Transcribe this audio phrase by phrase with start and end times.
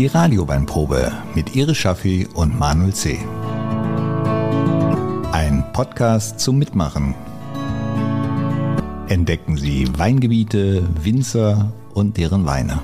[0.00, 3.18] Die Radioweinprobe mit Iris Schaffi und Manuel C.
[5.30, 7.14] Ein Podcast zum Mitmachen.
[9.08, 12.80] Entdecken Sie Weingebiete, Winzer und deren Weine.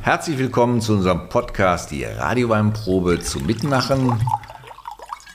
[0.00, 4.18] Herzlich willkommen zu unserem Podcast Die Radioweinprobe zum Mitmachen.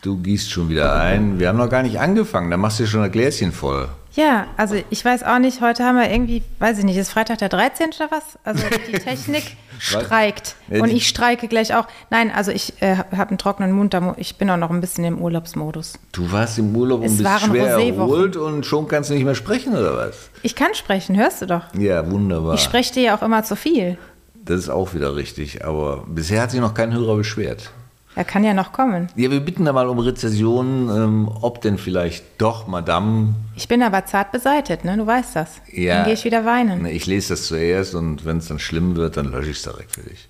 [0.01, 1.37] Du gießt schon wieder ein.
[1.37, 3.89] Wir haben noch gar nicht angefangen, da machst du schon ein Gläschen voll.
[4.15, 7.37] Ja, also ich weiß auch nicht, heute haben wir irgendwie, weiß ich nicht, ist Freitag
[7.37, 7.91] der 13.
[7.95, 8.23] oder was?
[8.43, 10.55] Also die Technik streikt.
[10.69, 11.87] Und ich streike gleich auch.
[12.09, 15.21] Nein, also ich äh, habe einen trockenen Mund, ich bin auch noch ein bisschen im
[15.21, 15.93] Urlaubsmodus.
[16.11, 19.73] Du warst im Urlaub und bist schwer erholt und schon kannst du nicht mehr sprechen,
[19.73, 20.29] oder was?
[20.41, 21.73] Ich kann sprechen, hörst du doch.
[21.77, 22.55] Ja, wunderbar.
[22.55, 23.97] Ich spreche dir ja auch immer zu viel.
[24.33, 27.71] Das ist auch wieder richtig, aber bisher hat sich noch kein Hörer beschwert.
[28.15, 29.07] Er kann ja noch kommen.
[29.15, 33.35] Ja, wir bitten da mal um Rezession, ähm, ob denn vielleicht doch Madame.
[33.55, 34.97] Ich bin aber zart beseitet, ne?
[34.97, 35.61] Du weißt das.
[35.71, 35.97] Ja.
[35.97, 36.85] Dann gehe ich wieder weinen.
[36.85, 39.91] Ich lese das zuerst und wenn es dann schlimm wird, dann lösche ich es direkt
[39.93, 40.27] für dich.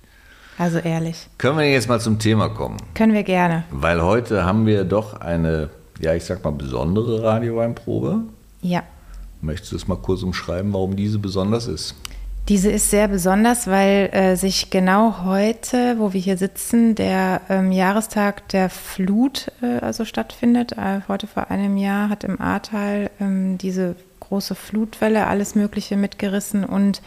[0.58, 1.26] Also ehrlich.
[1.38, 2.76] Können wir jetzt mal zum Thema kommen?
[2.94, 3.64] Können wir gerne.
[3.70, 8.20] Weil heute haben wir doch eine, ja, ich sag mal, besondere Radioweinprobe.
[8.60, 8.82] Ja.
[9.40, 11.94] Möchtest du es mal kurz umschreiben, warum diese besonders ist?
[12.50, 17.70] Diese ist sehr besonders, weil äh, sich genau heute, wo wir hier sitzen, der ähm,
[17.70, 20.72] Jahrestag der Flut äh, also stattfindet.
[20.72, 26.64] Äh, heute vor einem Jahr hat im Ahrtal ähm, diese große Flutwelle alles Mögliche mitgerissen
[26.64, 27.02] und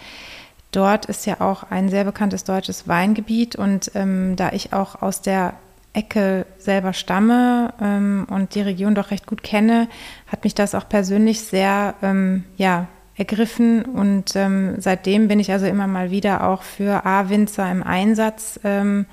[0.72, 5.20] dort ist ja auch ein sehr bekanntes deutsches Weingebiet und ähm, da ich auch aus
[5.20, 5.56] der
[5.92, 9.90] Ecke selber stamme ähm, und die Region doch recht gut kenne,
[10.28, 15.66] hat mich das auch persönlich sehr ähm, ja, ergriffen und ähm, seitdem bin ich also
[15.66, 18.60] immer mal wieder auch für A-Winzer im Einsatz.
[18.64, 19.06] Ähm,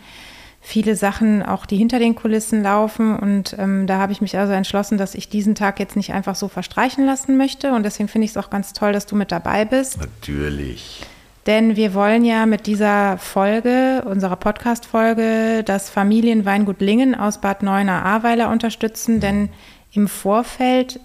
[0.61, 4.53] viele Sachen, auch die hinter den Kulissen laufen und ähm, da habe ich mich also
[4.53, 8.27] entschlossen, dass ich diesen Tag jetzt nicht einfach so verstreichen lassen möchte und deswegen finde
[8.27, 9.99] ich es auch ganz toll, dass du mit dabei bist.
[9.99, 11.01] Natürlich.
[11.47, 18.51] Denn wir wollen ja mit dieser Folge, unserer Podcast-Folge, das Familienweingut Lingen aus Bad Neuenahr-Ahrweiler
[18.51, 19.49] unterstützen, denn
[19.93, 21.01] im Vorfeld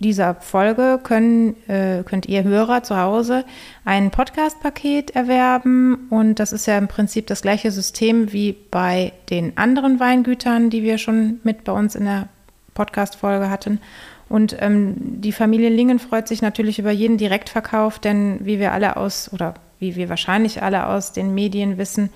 [0.00, 3.44] dieser Folge können, äh, könnt ihr Hörer zu Hause
[3.84, 6.06] ein Podcast-Paket erwerben.
[6.10, 10.82] Und das ist ja im Prinzip das gleiche System wie bei den anderen Weingütern, die
[10.82, 12.28] wir schon mit bei uns in der
[12.74, 13.80] Podcast-Folge hatten.
[14.28, 18.96] Und ähm, die Familie Lingen freut sich natürlich über jeden Direktverkauf, denn wie wir alle
[18.96, 22.10] aus, oder wie wir wahrscheinlich alle aus den Medien wissen,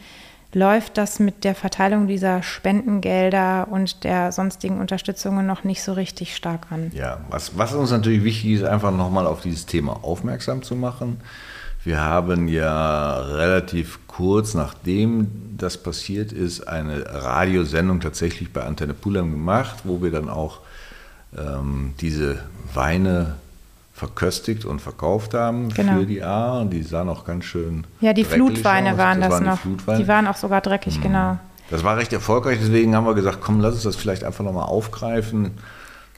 [0.55, 6.37] läuft das mit der Verteilung dieser Spendengelder und der sonstigen Unterstützungen noch nicht so richtig
[6.37, 6.91] stark an.
[6.95, 11.21] Ja, was, was uns natürlich wichtig ist, einfach nochmal auf dieses Thema aufmerksam zu machen.
[11.85, 19.31] Wir haben ja relativ kurz nachdem das passiert ist, eine Radiosendung tatsächlich bei Antenne Pulam
[19.31, 20.61] gemacht, wo wir dann auch
[21.37, 22.41] ähm, diese
[22.75, 23.37] Weine
[24.03, 26.01] verköstigt und verkauft haben genau.
[26.01, 26.61] für die A.
[26.61, 27.87] Und die sahen auch ganz schön.
[28.01, 28.99] Ja, die Flutweine aus.
[28.99, 29.57] waren das, das waren noch.
[29.59, 29.99] Die, Flutweine.
[30.03, 31.03] die, waren auch sogar dreckig, mhm.
[31.03, 31.39] genau.
[31.71, 34.67] Das war recht erfolgreich, deswegen haben wir gesagt, komm, lass uns das vielleicht einfach nochmal
[34.67, 35.53] aufgreifen.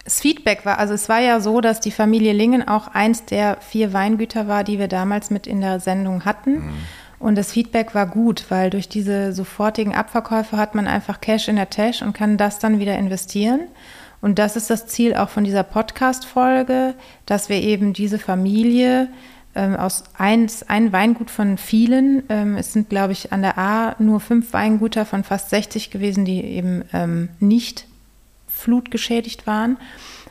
[0.02, 3.58] Das Feedback war, also es war ja so, dass die Familie Lingen auch eins der
[3.60, 6.52] vier Weingüter war, die wir damals mit in der Sendung hatten.
[6.52, 6.74] Mhm.
[7.18, 11.56] Und das Feedback war gut, weil durch diese sofortigen Abverkäufe hat man einfach Cash in
[11.56, 13.60] der Tasche und kann das dann wieder investieren.
[14.24, 16.94] Und das ist das Ziel auch von dieser Podcast-Folge,
[17.26, 19.10] dass wir eben diese Familie
[19.54, 23.96] ähm, aus eins, ein Weingut von vielen, ähm, es sind, glaube ich, an der A
[23.98, 27.86] nur fünf Weingüter von fast 60 gewesen, die eben ähm, nicht
[28.48, 29.76] flutgeschädigt waren.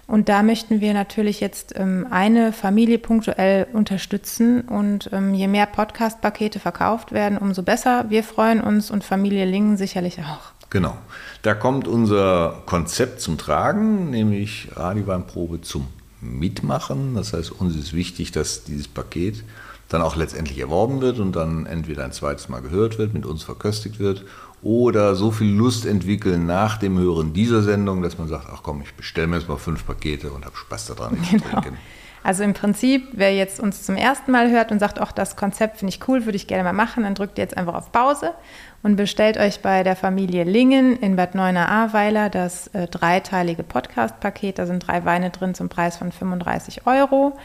[0.08, 4.62] Und da möchten wir natürlich jetzt ähm, eine Familie punktuell unterstützen.
[4.62, 8.10] Und ähm, je mehr Podcast-Pakete verkauft werden, umso besser.
[8.10, 10.53] Wir freuen uns und Familie Lingen sicherlich auch.
[10.74, 10.98] Genau.
[11.44, 15.86] Da kommt unser Konzept zum Tragen, nämlich Radioweinprobe zum
[16.20, 17.14] Mitmachen.
[17.14, 19.44] Das heißt, uns ist wichtig, dass dieses Paket
[19.90, 23.44] dann auch letztendlich erworben wird und dann entweder ein zweites Mal gehört wird, mit uns
[23.44, 24.26] verköstigt wird
[24.64, 28.82] oder so viel Lust entwickeln nach dem Hören dieser Sendung, dass man sagt, ach komm,
[28.82, 31.44] ich bestelle mir jetzt mal fünf Pakete und habe Spaß daran, genau.
[31.44, 31.78] zu trinken.
[32.24, 35.78] Also im Prinzip, wer jetzt uns zum ersten Mal hört und sagt, ach, das Konzept
[35.78, 38.32] finde ich cool, würde ich gerne mal machen, dann drückt ihr jetzt einfach auf Pause
[38.82, 44.58] und bestellt euch bei der Familie Lingen in Bad Neuenahr-Ahrweiler das äh, dreiteilige Podcast-Paket.
[44.58, 47.38] Da sind drei Weine drin zum Preis von 35 Euro.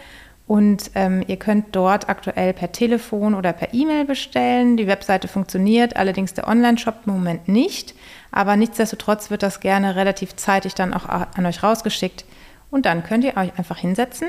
[0.49, 4.79] Und ähm, ihr könnt dort aktuell per Telefon oder per E-Mail bestellen.
[4.79, 7.95] Die Webseite funktioniert, allerdings der Online-Shop im Moment nicht.
[8.33, 12.25] Aber nichtsdestotrotz wird das gerne relativ zeitig dann auch an euch rausgeschickt.
[12.71, 14.29] Und dann könnt ihr euch einfach hinsetzen,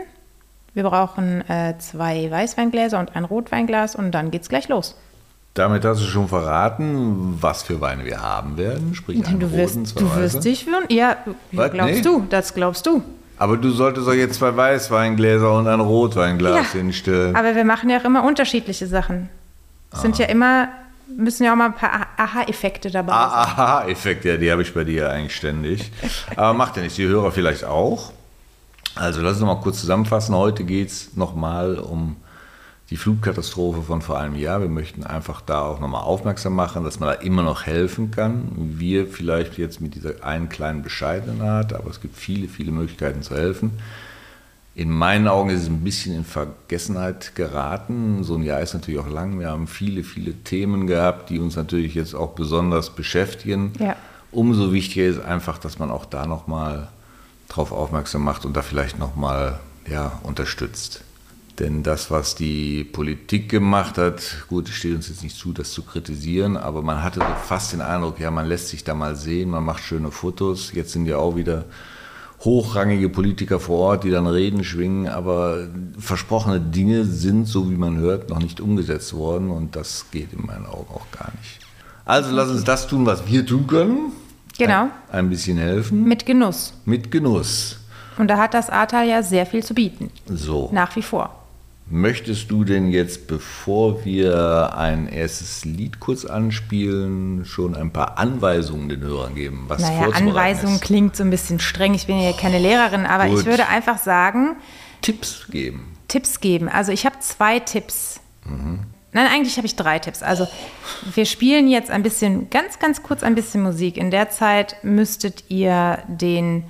[0.84, 4.96] wir brauchen äh, zwei Weißweingläser und ein Rotweinglas und dann geht's gleich los.
[5.56, 8.96] Damit hast du schon verraten, was für Weine wir haben werden.
[8.96, 10.86] Sprich, einen du wirst, roten, zwei du wirst dich führen.
[10.88, 11.18] Ja,
[11.52, 11.72] was?
[11.72, 12.02] glaubst nee.
[12.02, 13.04] du, das glaubst du.
[13.38, 17.36] Aber du solltest doch jetzt zwei Weißweingläser und ein Rotweinglas ja, hinstellen.
[17.36, 19.30] Aber wir machen ja auch immer unterschiedliche Sachen.
[19.92, 20.70] Es sind ja immer,
[21.18, 23.22] müssen ja auch mal ein paar Aha-Effekte dabei sein.
[23.22, 25.92] Aha-Effekt, ja, die habe ich bei dir eigentlich ständig.
[26.38, 28.14] Aber macht ja nichts, die Hörer vielleicht auch.
[28.96, 30.36] Also lass uns noch mal kurz zusammenfassen.
[30.36, 32.16] Heute geht es nochmal um
[32.90, 34.62] die Flutkatastrophe von vor einem Jahr.
[34.62, 38.50] Wir möchten einfach da auch nochmal aufmerksam machen, dass man da immer noch helfen kann.
[38.56, 43.22] Wir vielleicht jetzt mit dieser einen kleinen bescheidenen Art, aber es gibt viele, viele Möglichkeiten
[43.22, 43.74] zu helfen.
[44.74, 48.24] In meinen Augen ist es ein bisschen in Vergessenheit geraten.
[48.24, 49.40] So ein Jahr ist natürlich auch lang.
[49.40, 53.74] Wir haben viele, viele Themen gehabt, die uns natürlich jetzt auch besonders beschäftigen.
[53.78, 53.96] Ja.
[54.32, 56.88] Umso wichtiger ist einfach, dass man auch da nochmal
[57.50, 59.60] drauf aufmerksam macht und da vielleicht nochmal
[59.90, 61.02] ja, unterstützt.
[61.60, 65.72] Denn das, was die Politik gemacht hat, gut, es steht uns jetzt nicht zu, das
[65.72, 69.16] zu kritisieren, aber man hatte so fast den Eindruck, ja, man lässt sich da mal
[69.18, 70.72] sehen, man macht schöne Fotos.
[70.74, 71.66] Jetzt sind ja auch wieder
[72.46, 75.68] hochrangige Politiker vor Ort, die dann Reden schwingen, aber
[75.98, 80.46] versprochene Dinge sind, so wie man hört, noch nicht umgesetzt worden und das geht in
[80.46, 81.60] meinen Augen auch gar nicht.
[82.06, 84.14] Also lass uns das tun, was wir tun können.
[84.60, 84.84] Genau.
[84.84, 86.04] Ein, ein bisschen helfen.
[86.04, 86.74] Mit Genuss.
[86.86, 87.80] Mit Genuss.
[88.18, 90.12] Und da hat das Ahrtal ja sehr viel zu bieten.
[90.28, 90.70] So.
[90.72, 91.36] Nach wie vor.
[91.92, 98.90] Möchtest du denn jetzt, bevor wir ein erstes Lied kurz anspielen, schon ein paar Anweisungen
[98.90, 99.66] den Hörern geben?
[99.70, 100.82] Was Naja, vorzubereiten Anweisung ist?
[100.82, 101.96] klingt so ein bisschen streng.
[101.96, 103.40] Ich bin ja keine Lehrerin, aber Gut.
[103.40, 104.58] ich würde einfach sagen,
[105.02, 105.96] Tipps geben.
[106.08, 106.70] Tipps geben.
[106.70, 108.20] Also ich habe zwei Tipps.
[109.12, 110.22] Nein, eigentlich habe ich drei Tipps.
[110.22, 110.48] Also
[111.14, 113.98] wir spielen jetzt ein bisschen, ganz, ganz kurz ein bisschen Musik.
[113.98, 116.64] In der Zeit müsstet ihr den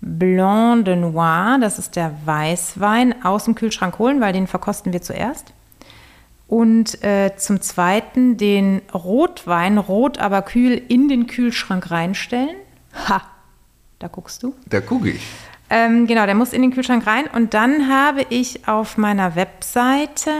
[0.00, 5.02] Blanc de Noir, das ist der Weißwein, aus dem Kühlschrank holen, weil den verkosten wir
[5.02, 5.52] zuerst.
[6.46, 12.56] Und äh, zum Zweiten den Rotwein, rot aber kühl, in den Kühlschrank reinstellen.
[13.08, 13.22] Ha,
[13.98, 14.54] da guckst du.
[14.68, 15.22] Da gucke ich.
[15.70, 17.26] Ähm, genau, der muss in den Kühlschrank rein.
[17.26, 20.30] Und dann habe ich auf meiner Webseite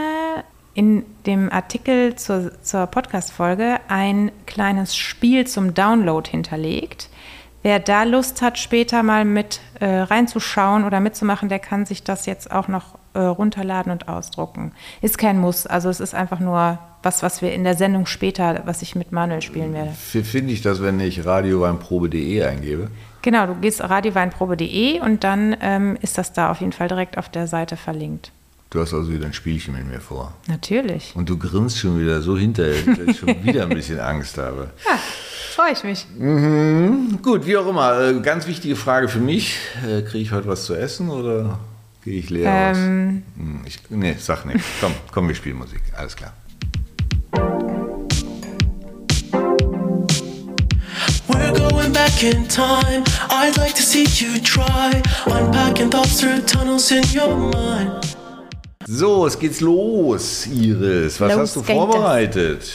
[0.75, 7.09] in dem Artikel zur, zur Podcast-Folge ein kleines Spiel zum Download hinterlegt.
[7.63, 12.27] Wer da Lust hat, später mal mit äh, reinzuschauen oder mitzumachen, der kann sich das
[12.27, 14.73] jetzt auch noch äh, runterladen und ausdrucken.
[15.01, 18.63] Ist kein Muss, also es ist einfach nur was, was wir in der Sendung später,
[18.65, 19.91] was ich mit Manuel spielen werde.
[19.91, 22.89] Finde ich das, wenn ich radioweinprobe.de eingebe?
[23.21, 27.29] Genau, du gehst radioweinprobe.de und dann ähm, ist das da auf jeden Fall direkt auf
[27.29, 28.31] der Seite verlinkt.
[28.75, 30.33] Du hast also wieder ein Spielchen mit mir vor.
[30.47, 31.13] Natürlich.
[31.15, 34.69] Und du grinst schon wieder so hinterher, dass ich schon wieder ein bisschen Angst habe.
[34.85, 34.99] Ja,
[35.55, 36.05] freue ich mich.
[37.21, 38.01] Gut, wie auch immer.
[38.01, 39.55] äh, Ganz wichtige Frage für mich.
[39.87, 41.57] Äh, Kriege ich heute was zu essen oder
[42.03, 42.77] gehe ich leer aus?
[42.77, 44.65] Ähm, Hm, Ich, nee, sag nichts.
[44.81, 45.79] Komm, komm, wir spielen Musik.
[45.97, 46.33] Alles klar.
[51.29, 53.05] We're going back in time.
[53.29, 58.17] I'd like to see you try unpacking thoughts through tunnels in your mind.
[58.87, 61.19] So, es geht's los, Iris.
[61.19, 61.65] Was Los hast du es.
[61.67, 62.71] vorbereitet?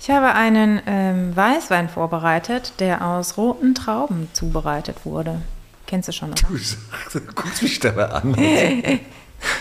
[0.00, 5.40] ich habe einen ähm, Weißwein vorbereitet, der aus roten Trauben zubereitet wurde.
[5.86, 6.42] Kennst du schon, oder?
[6.48, 8.36] Du sagst, du guckst mich dabei an,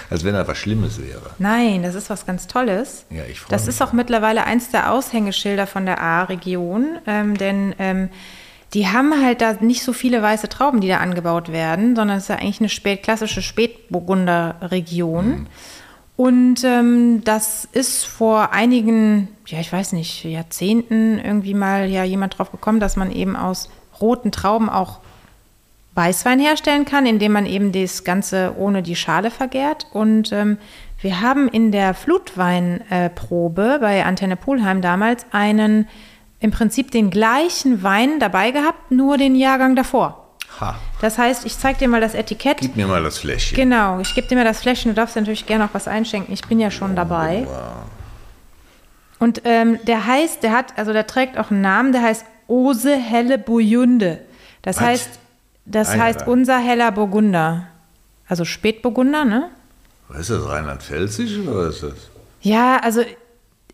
[0.09, 1.31] als wenn da was Schlimmes wäre.
[1.39, 3.05] Nein, das ist was ganz Tolles.
[3.09, 7.37] Ja, ich freu Das mich ist auch mittlerweile eins der Aushängeschilder von der A-Region, ähm,
[7.37, 8.09] denn ähm,
[8.73, 12.23] die haben halt da nicht so viele weiße Trauben, die da angebaut werden, sondern es
[12.23, 15.27] ist ja eigentlich eine spät, klassische Spätburgunder-Region.
[15.27, 15.47] Mhm.
[16.15, 22.37] Und ähm, das ist vor einigen, ja, ich weiß nicht, Jahrzehnten irgendwie mal ja jemand
[22.37, 24.99] drauf gekommen, dass man eben aus roten Trauben auch
[25.95, 29.87] Weißwein herstellen kann, indem man eben das Ganze ohne die Schale vergärt.
[29.91, 30.57] Und ähm,
[31.01, 35.87] wir haben in der Flutweinprobe bei Antenne Polheim damals einen,
[36.39, 40.35] im Prinzip den gleichen Wein dabei gehabt, nur den Jahrgang davor.
[40.59, 42.59] Ha, Das heißt, ich zeige dir mal das Etikett.
[42.59, 43.57] gib mir mal das Fläschchen.
[43.57, 44.91] Genau, ich gebe dir mal das Fläschchen.
[44.91, 46.33] Du darfst natürlich gerne noch was einschenken.
[46.33, 47.45] Ich bin ja schon dabei.
[49.19, 52.95] Und ähm, der heißt, der hat, also der trägt auch einen Namen, der heißt Ose
[52.95, 54.21] Helle Burgunde.
[54.61, 54.83] Das Was?
[54.83, 55.09] heißt,
[55.65, 57.67] das ja, heißt unser heller Burgunder.
[58.29, 59.49] Also Spätburgunder, ne?
[60.07, 61.93] Was ist das, Rheinland-Pfälzisch oder was ist das?
[62.39, 63.03] Ja, also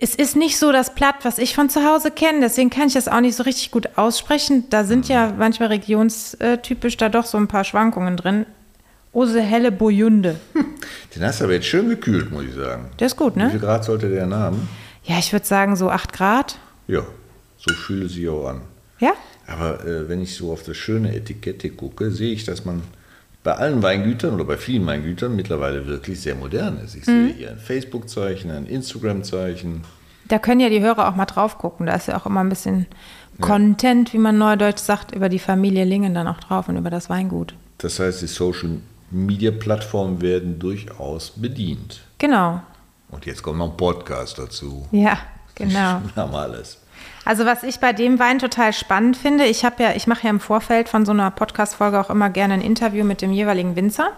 [0.01, 2.93] es ist nicht so das Platt, was ich von zu Hause kenne, deswegen kann ich
[2.93, 4.69] das auch nicht so richtig gut aussprechen.
[4.69, 8.45] Da sind ja manchmal regionstypisch da doch so ein paar Schwankungen drin.
[9.11, 10.39] Ose Helle Burgunde.
[11.15, 12.91] Den hast du aber jetzt schön gekühlt, muss ich sagen.
[12.99, 13.49] Der ist gut, Wie ne?
[13.49, 14.69] viel Grad sollte der haben?
[15.03, 16.59] Ja, ich würde sagen so 8 Grad.
[16.87, 17.01] Ja,
[17.57, 18.61] so fühlt es sich auch an.
[18.99, 19.13] Ja?
[19.47, 22.83] Aber äh, wenn ich so auf das schöne Etikette gucke, sehe ich, dass man
[23.43, 26.95] bei allen Weingütern oder bei vielen Weingütern mittlerweile wirklich sehr modern ist.
[26.95, 27.27] Ich Mhm.
[27.27, 29.83] sehe hier ein Facebook-Zeichen, ein Instagram-Zeichen.
[30.27, 31.85] Da können ja die Hörer auch mal drauf gucken.
[31.87, 32.85] Da ist ja auch immer ein bisschen
[33.41, 37.09] Content, wie man neudeutsch sagt, über die Familie Lingen dann auch drauf und über das
[37.09, 37.53] Weingut.
[37.77, 42.01] Das heißt, die Social-Media-Plattformen werden durchaus bedient.
[42.17, 42.61] Genau.
[43.09, 44.87] Und jetzt kommt noch ein Podcast dazu.
[44.91, 45.17] Ja,
[45.55, 46.01] Genau.
[46.13, 46.77] Wir haben alles.
[47.25, 50.29] Also was ich bei dem Wein total spannend finde, ich habe ja, ich mache ja
[50.29, 54.13] im Vorfeld von so einer Podcast-Folge auch immer gerne ein Interview mit dem jeweiligen Winzer.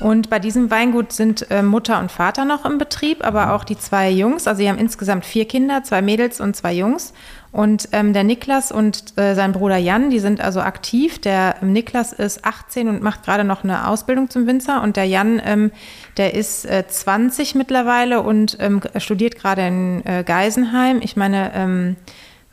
[0.00, 3.78] Und bei diesem Weingut sind äh, Mutter und Vater noch im Betrieb, aber auch die
[3.78, 4.48] zwei Jungs.
[4.48, 7.12] Also sie haben insgesamt vier Kinder, zwei Mädels und zwei Jungs.
[7.52, 11.20] Und ähm, der Niklas und äh, sein Bruder Jan, die sind also aktiv.
[11.20, 14.82] Der ähm, Niklas ist 18 und macht gerade noch eine Ausbildung zum Winzer.
[14.82, 15.70] Und der Jan, ähm,
[16.16, 21.00] der ist äh, 20 mittlerweile und ähm, studiert gerade in äh, Geisenheim.
[21.02, 21.96] Ich meine, ähm,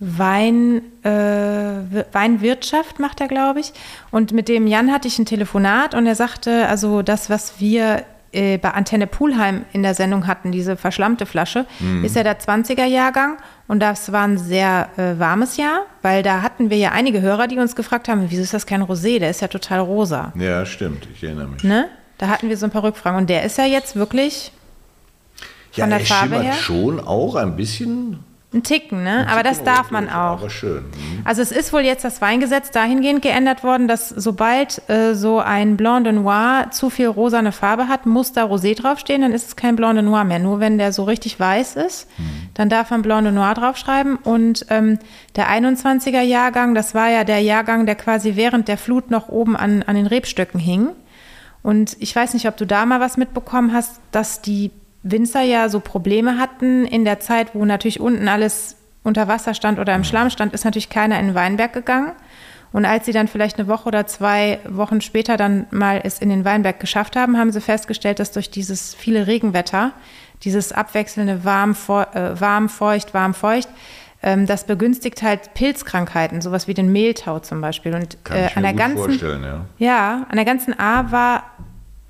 [0.01, 3.73] Wein, äh, Wir- Weinwirtschaft macht er, glaube ich.
[4.11, 8.03] Und mit dem Jan hatte ich ein Telefonat und er sagte, also das, was wir
[8.31, 11.65] äh, bei Antenne Pulheim in der Sendung hatten, diese verschlammte Flasche,
[12.03, 16.69] ist ja der 20er-Jahrgang und das war ein sehr äh, warmes Jahr, weil da hatten
[16.69, 19.41] wir ja einige Hörer, die uns gefragt haben, wieso ist das kein Rosé, der ist
[19.41, 20.31] ja total rosa.
[20.35, 21.63] Ja, stimmt, ich erinnere mich.
[21.63, 21.87] Ne?
[22.17, 24.51] Da hatten wir so ein paar Rückfragen und der ist ja jetzt wirklich
[25.73, 26.53] Ja, Von der er Farbe her?
[26.53, 28.19] schon auch ein bisschen.
[28.51, 29.27] Ein Ticken, ne?
[29.29, 30.39] Aber das darf man auch.
[30.39, 30.85] Aber schön.
[30.85, 31.21] Mhm.
[31.23, 35.77] Also es ist wohl jetzt das Weingesetz dahingehend geändert worden, dass sobald äh, so ein
[35.77, 39.55] Blanc de Noir zu viel rosane Farbe hat, muss da Rosé draufstehen, dann ist es
[39.55, 40.39] kein Blanc de Noir mehr.
[40.39, 42.07] Nur wenn der so richtig weiß ist,
[42.55, 44.15] dann darf man Blanc de Noir draufschreiben.
[44.15, 44.97] Und ähm,
[45.35, 49.55] der 21er Jahrgang, das war ja der Jahrgang, der quasi während der Flut noch oben
[49.55, 50.89] an, an den Rebstöcken hing.
[51.61, 54.71] Und ich weiß nicht, ob du da mal was mitbekommen hast, dass die
[55.03, 59.79] Winzer ja so Probleme hatten in der Zeit, wo natürlich unten alles unter Wasser stand
[59.79, 62.11] oder im Schlamm stand, ist natürlich keiner in den Weinberg gegangen.
[62.71, 66.29] Und als sie dann vielleicht eine Woche oder zwei Wochen später dann mal es in
[66.29, 69.93] den Weinberg geschafft haben, haben sie festgestellt, dass durch dieses viele Regenwetter,
[70.43, 73.69] dieses abwechselnde warm, feu- äh, warm, feucht, warm, feucht,
[74.21, 77.95] ähm, das begünstigt halt Pilzkrankheiten, sowas wie den Mehltau zum Beispiel.
[77.95, 79.65] Und Kann äh, ich an mir der gut ganzen vorstellen, ja.
[79.79, 81.43] ja, an der ganzen A war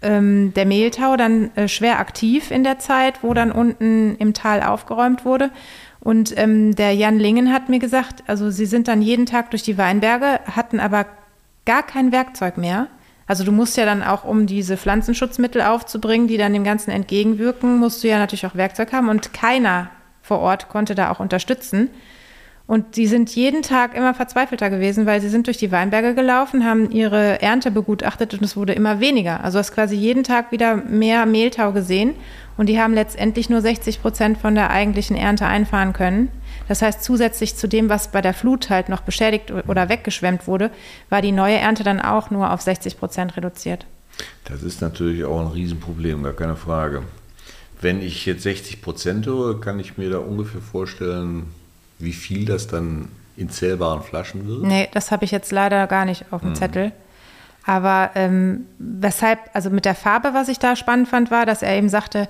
[0.01, 4.61] ähm, der Mehltau dann äh, schwer aktiv in der Zeit, wo dann unten im Tal
[4.63, 5.51] aufgeräumt wurde.
[5.99, 9.63] Und ähm, der Jan Lingen hat mir gesagt, also sie sind dann jeden Tag durch
[9.63, 11.05] die Weinberge, hatten aber
[11.65, 12.87] gar kein Werkzeug mehr.
[13.27, 17.77] Also du musst ja dann auch, um diese Pflanzenschutzmittel aufzubringen, die dann dem Ganzen entgegenwirken,
[17.77, 19.09] musst du ja natürlich auch Werkzeug haben.
[19.09, 19.91] Und keiner
[20.21, 21.89] vor Ort konnte da auch unterstützen.
[22.69, 26.63] Und die sind jeden Tag immer verzweifelter gewesen, weil sie sind durch die Weinberge gelaufen,
[26.63, 29.43] haben ihre Ernte begutachtet und es wurde immer weniger.
[29.43, 32.13] Also hast quasi jeden Tag wieder mehr Mehltau gesehen
[32.57, 36.29] und die haben letztendlich nur 60 Prozent von der eigentlichen Ernte einfahren können.
[36.67, 40.69] Das heißt, zusätzlich zu dem, was bei der Flut halt noch beschädigt oder weggeschwemmt wurde,
[41.09, 43.87] war die neue Ernte dann auch nur auf 60 Prozent reduziert.
[44.45, 47.01] Das ist natürlich auch ein Riesenproblem, gar keine Frage.
[47.81, 51.47] Wenn ich jetzt 60 Prozent höre, kann ich mir da ungefähr vorstellen,
[51.99, 54.63] wie viel das dann in zählbaren Flaschen wird.
[54.63, 56.91] Nee, das habe ich jetzt leider gar nicht auf dem Zettel.
[57.65, 61.75] Aber ähm, weshalb, also mit der Farbe, was ich da spannend fand, war, dass er
[61.75, 62.27] eben sagte,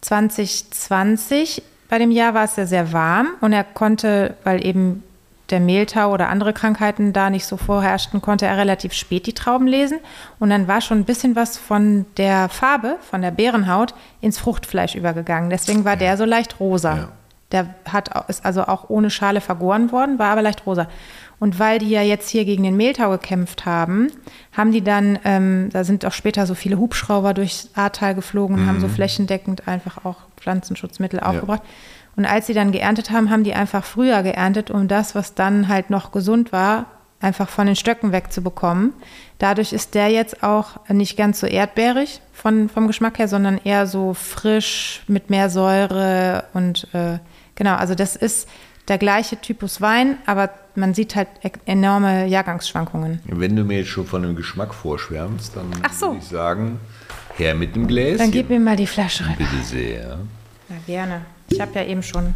[0.00, 5.02] 2020, bei dem Jahr war es ja sehr warm und er konnte, weil eben
[5.50, 9.66] der Mehltau oder andere Krankheiten da nicht so vorherrschten, konnte er relativ spät die Trauben
[9.66, 9.98] lesen.
[10.38, 14.94] Und dann war schon ein bisschen was von der Farbe, von der Beerenhaut, ins Fruchtfleisch
[14.94, 15.50] übergegangen.
[15.50, 16.96] Deswegen war der so leicht rosa.
[16.96, 17.08] Ja.
[17.52, 20.86] Der hat, ist also auch ohne Schale vergoren worden, war aber leicht rosa.
[21.40, 24.12] Und weil die ja jetzt hier gegen den Mehltau gekämpft haben,
[24.52, 28.66] haben die dann, ähm, da sind auch später so viele Hubschrauber durchs Ahrtal geflogen und
[28.66, 31.62] haben so flächendeckend einfach auch Pflanzenschutzmittel aufgebracht.
[32.16, 35.68] Und als sie dann geerntet haben, haben die einfach früher geerntet, um das, was dann
[35.68, 36.84] halt noch gesund war,
[37.20, 38.92] einfach von den Stöcken wegzubekommen.
[39.38, 43.86] Dadurch ist der jetzt auch nicht ganz so erdbeerig von, vom Geschmack her, sondern eher
[43.86, 47.18] so frisch mit mehr Säure und äh,
[47.60, 48.48] genau, also das ist
[48.88, 53.20] der gleiche Typus Wein, aber man sieht halt e- enorme Jahrgangsschwankungen.
[53.26, 56.06] Wenn du mir jetzt schon von dem Geschmack vorschwärmst, dann Ach so.
[56.08, 56.80] würde ich sagen,
[57.36, 58.18] her mit dem Gläschen.
[58.18, 59.34] Dann gib mir mal die Flasche rüber.
[59.36, 60.18] Bitte sehr.
[60.70, 61.20] Ja, gerne.
[61.48, 62.34] Ich habe ja eben schon.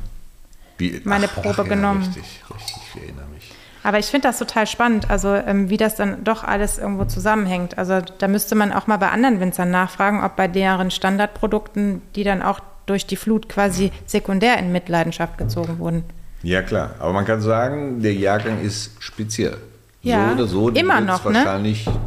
[0.76, 2.02] Wie, Meine Probe ja, genommen.
[2.02, 3.50] Richtig, richtig, ich erinnere mich.
[3.82, 7.78] Aber ich finde das total spannend, also ähm, wie das dann doch alles irgendwo zusammenhängt.
[7.78, 12.24] Also da müsste man auch mal bei anderen Winzern nachfragen, ob bei deren Standardprodukten, die
[12.24, 16.04] dann auch durch die Flut quasi sekundär in Mitleidenschaft gezogen wurden.
[16.42, 16.94] Ja, klar.
[16.98, 19.56] Aber man kann sagen, der Jahrgang ist speziell.
[20.02, 21.34] Ja, so oder so, immer noch, ne?
[21.34, 21.98] wahrscheinlich nicht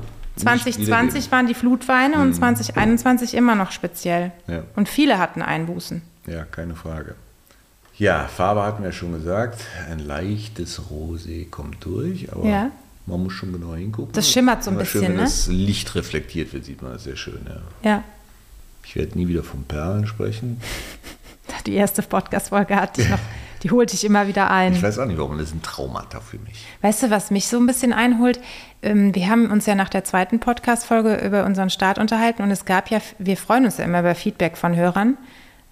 [0.43, 1.31] 2020 wiedergeben.
[1.31, 4.31] waren die Flutweine und 2021 immer noch speziell.
[4.47, 4.63] Ja.
[4.75, 6.03] Und viele hatten Einbußen.
[6.27, 7.15] Ja, keine Frage.
[7.95, 9.61] Ja, Farbe hatten wir schon gesagt.
[9.89, 12.69] Ein leichtes Rosé kommt durch, aber Ja.
[13.07, 14.13] man muss schon genau hingucken.
[14.13, 15.23] Das schimmert so ein Immer schön, bisschen, wenn ne?
[15.23, 17.39] das Licht reflektiert wird, sieht man das sehr schön.
[17.83, 17.89] Ja.
[17.89, 18.03] Ja.
[18.87, 20.61] Ich werde nie wieder von Perlen sprechen.
[21.65, 23.19] Die erste Podcast-Folge hatte ich noch,
[23.63, 24.71] die holte ich immer wieder ein.
[24.71, 25.37] Ich weiß auch nicht, warum.
[25.37, 26.65] Das ist ein Traumata für mich.
[26.81, 28.39] Weißt du, was mich so ein bisschen einholt?
[28.81, 32.63] Ähm, Wir haben uns ja nach der zweiten Podcast-Folge über unseren Start unterhalten und es
[32.63, 35.17] gab ja, wir freuen uns ja immer über Feedback von Hörern,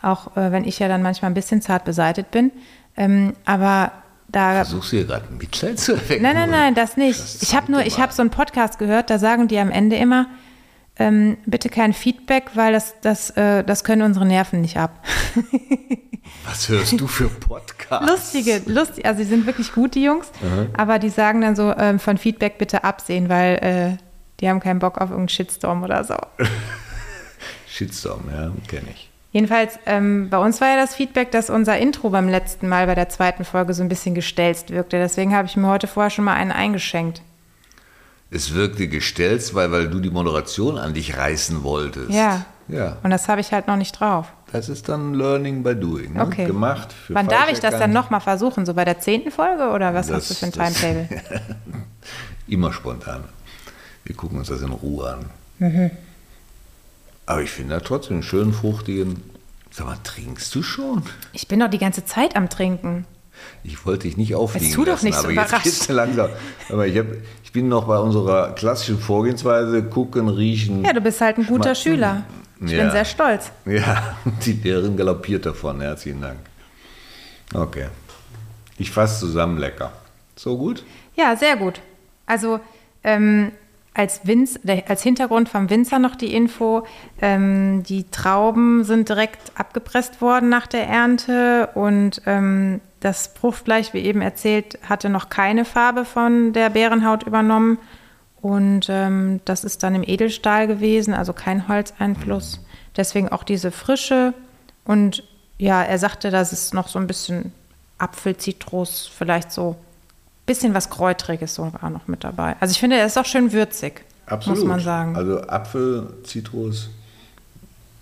[0.02, 2.52] auch äh, wenn ich ja dann manchmal ein bisschen zart beseitigt bin.
[2.98, 3.92] Ähm, aber
[4.28, 6.24] da Versuchst du hier gerade Mitleid zu erwecken?
[6.24, 7.20] Nein, nein, nein, das nicht.
[7.20, 9.96] Das ich habe nur, ich habe so einen Podcast gehört, da sagen die am Ende
[9.96, 10.28] immer,
[10.98, 15.04] ähm, bitte kein Feedback, weil das, das, äh, das können unsere Nerven nicht ab.
[16.46, 18.08] Was hörst du für Podcasts?
[18.08, 20.32] Lustige, lustig, also die sind wirklich gut, die Jungs,
[20.78, 24.04] aber die sagen dann so, ähm, von Feedback bitte absehen, weil äh,
[24.40, 26.16] die haben keinen Bock auf irgendeinen Shitstorm oder so.
[27.68, 29.10] Shitstorm, ja, kenne ich.
[29.32, 32.96] Jedenfalls, ähm, bei uns war ja das Feedback, dass unser Intro beim letzten Mal bei
[32.96, 34.98] der zweiten Folge so ein bisschen gestelzt wirkte.
[34.98, 37.22] Deswegen habe ich mir heute vorher schon mal einen eingeschenkt.
[38.32, 42.10] Es wirkte gestellt, weil, weil du die Moderation an dich reißen wolltest.
[42.12, 42.46] Ja.
[42.68, 44.26] Ja, Und das habe ich halt noch nicht drauf.
[44.52, 46.14] das ist dann Learning by Doing.
[46.14, 46.24] Ne?
[46.24, 46.46] Okay.
[46.48, 46.92] Gemacht.
[46.94, 48.66] Für Wann darf ich das dann nochmal versuchen?
[48.66, 51.08] So bei der zehnten Folge oder was Das- hast du für ein Timetable?
[52.48, 53.24] Immer spontan.
[54.04, 55.26] Wir gucken uns das in Ruhe an.
[55.60, 55.92] Mhm.
[57.28, 59.22] Aber ich finde da trotzdem einen schönen, fruchtigen.
[59.70, 61.04] Sag mal, trinkst du schon?
[61.34, 63.06] Ich bin doch die ganze Zeit am Trinken.
[63.64, 65.64] Ich wollte dich nicht aufliegen tu doch lassen, nicht so aber jetzt überrascht.
[65.64, 66.30] geht's langsam.
[66.70, 67.06] Aber ich, hab,
[67.44, 70.84] ich bin noch bei unserer klassischen Vorgehensweise, gucken, riechen.
[70.84, 71.84] Ja, du bist halt ein guter Schmatzen.
[71.94, 72.24] Schüler.
[72.64, 72.84] Ich Ja.
[72.84, 73.52] bin sehr stolz.
[73.66, 75.82] Ja, die Lehrerin galoppiert davon.
[75.82, 76.38] Herzlichen Dank.
[77.54, 77.88] Okay.
[78.78, 79.92] Ich fasse zusammen lecker.
[80.36, 80.84] So gut?
[81.16, 81.82] Ja, sehr gut.
[82.26, 82.60] Also
[83.04, 83.52] ähm,
[83.94, 86.86] als, Winz, als Hintergrund vom Winzer noch die Info,
[87.22, 94.00] ähm, die Trauben sind direkt abgepresst worden nach der Ernte und ähm, das Fruchtfleisch, wie
[94.00, 97.78] eben erzählt, hatte noch keine Farbe von der Bärenhaut übernommen
[98.42, 102.62] und ähm, das ist dann im Edelstahl gewesen, also kein Holzeinfluss.
[102.98, 104.34] Deswegen auch diese Frische
[104.86, 105.24] und
[105.60, 107.54] ja, er sagte, dass es noch so ein bisschen
[108.00, 109.76] Apfel, Zitrus, vielleicht so
[110.48, 112.56] bisschen was Kräutriges so war noch mit dabei.
[112.60, 114.60] Also ich finde, er ist auch schön würzig, Absolut.
[114.60, 115.16] muss man sagen.
[115.16, 116.90] Also Apfel, Zitrus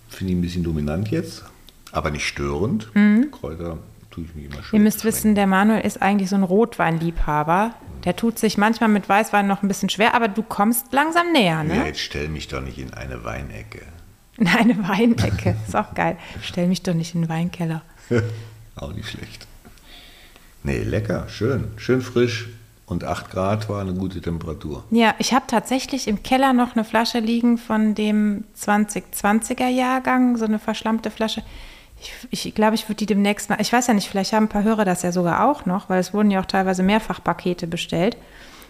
[0.07, 1.43] finde ich ein bisschen dominant jetzt,
[1.91, 2.89] aber nicht störend.
[3.31, 3.79] Kräuter
[4.13, 4.79] tue ich mich immer schön.
[4.79, 7.73] Ihr müsst wissen, der Manuel ist eigentlich so ein Rotweinliebhaber.
[8.05, 11.57] Der tut sich manchmal mit Weißwein noch ein bisschen schwer, aber du kommst langsam näher,
[11.57, 11.85] Ja, ne?
[11.87, 13.81] jetzt stell mich doch nicht in eine Weinecke.
[14.37, 15.55] In eine Weinecke.
[15.67, 16.17] Ist auch geil.
[16.41, 17.83] Stell mich doch nicht in den Weinkeller.
[18.75, 19.45] Auch nicht schlecht.
[20.63, 21.65] Nee, lecker, schön.
[21.77, 22.49] Schön frisch
[22.87, 24.83] und 8 Grad war eine gute Temperatur.
[24.89, 30.45] Ja, ich habe tatsächlich im Keller noch eine Flasche liegen von dem 2020er Jahrgang, so
[30.45, 31.43] eine verschlammte Flasche.
[32.29, 34.49] Ich, ich glaube, ich würde die demnächst mal, ich weiß ja nicht, vielleicht haben ein
[34.49, 38.17] paar Hörer das ja sogar auch noch, weil es wurden ja auch teilweise Mehrfachpakete bestellt.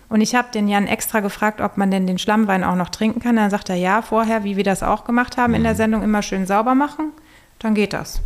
[0.10, 3.20] Und ich habe den Jan extra gefragt, ob man denn den Schlammwein auch noch trinken
[3.20, 3.36] kann.
[3.36, 6.22] Dann sagt er, ja, vorher, wie wir das auch gemacht haben in der Sendung, immer
[6.22, 7.12] schön sauber machen.
[7.60, 8.22] Dann geht das.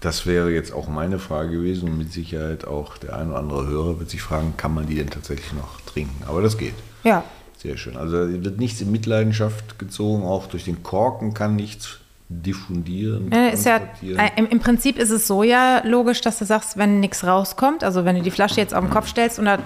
[0.00, 3.66] Das wäre jetzt auch meine Frage gewesen und mit Sicherheit auch der ein oder andere
[3.66, 6.22] Hörer wird sich fragen, kann man die denn tatsächlich noch trinken?
[6.26, 6.74] Aber das geht.
[7.02, 7.24] Ja,
[7.58, 7.96] Sehr schön.
[7.96, 13.30] Also wird nichts in Mitleidenschaft gezogen, auch durch den Korken kann nichts diffundieren.
[13.30, 17.00] Äh, ja, äh, im, Im Prinzip ist es so ja logisch, dass du sagst, wenn
[17.00, 19.58] nichts rauskommt, also wenn du die Flasche jetzt auf den Kopf stellst und da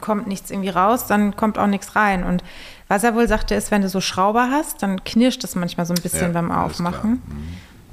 [0.00, 2.24] kommt nichts irgendwie raus, dann kommt auch nichts rein.
[2.24, 2.42] Und
[2.88, 5.94] was er wohl sagte, ist, wenn du so Schrauber hast, dann knirscht es manchmal so
[5.94, 6.50] ein bisschen Ja, beim.
[6.50, 7.22] Aufmachen.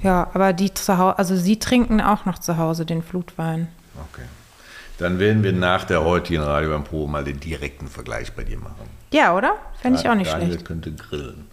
[0.01, 3.67] Ja, aber die zu Hause, also sie trinken auch noch zu Hause den Flutwein.
[4.11, 4.25] Okay.
[4.97, 8.57] Dann werden wir nach der heutigen Radio beim Probe mal den direkten Vergleich bei dir
[8.57, 8.89] machen.
[9.11, 9.55] Ja, oder?
[9.81, 10.65] Fände ich auch nicht Daniel schlecht.
[10.65, 11.47] könnte grillen.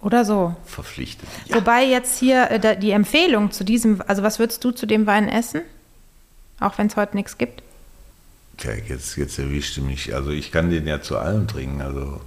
[0.00, 0.54] Oder so.
[0.64, 1.28] Verpflichtet.
[1.50, 5.28] Wobei jetzt hier äh, die Empfehlung zu diesem, also was würdest du zu dem Wein
[5.28, 5.62] essen?
[6.60, 7.62] Auch wenn es heute nichts gibt?
[8.56, 10.14] Tja, jetzt, jetzt erwischte mich.
[10.14, 11.80] Also ich kann den ja zu allem trinken.
[11.80, 12.20] Also,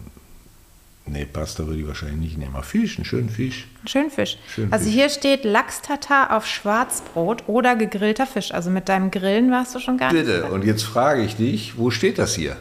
[1.05, 2.55] nee, Pasta würde ich wahrscheinlich nicht nehmen.
[2.55, 3.67] Aber Fisch, einen schönen Fisch.
[3.85, 4.37] Schönfisch.
[4.47, 4.73] Schönfisch.
[4.73, 8.53] Also hier steht Lachs-Tatar auf Schwarzbrot oder gegrillter Fisch.
[8.53, 10.25] Also mit deinem Grillen warst du schon gar nicht.
[10.25, 10.45] Bitte.
[10.45, 12.57] Und jetzt frage ich dich, wo steht das hier?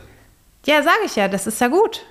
[0.67, 2.05] Ja, sage ich ja, das ist ja gut.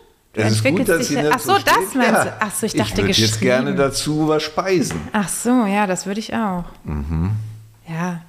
[0.43, 1.95] Das ist gut, dass dich hier ja- Ach so, das steht.
[1.95, 2.33] meinst du?
[2.39, 3.27] Ach so, ich dachte Ich geschrieben.
[3.27, 4.99] jetzt gerne dazu was speisen.
[5.11, 6.65] Ach so, ja, das würde ich auch.
[6.83, 7.31] Mhm.
[7.87, 8.21] Ja,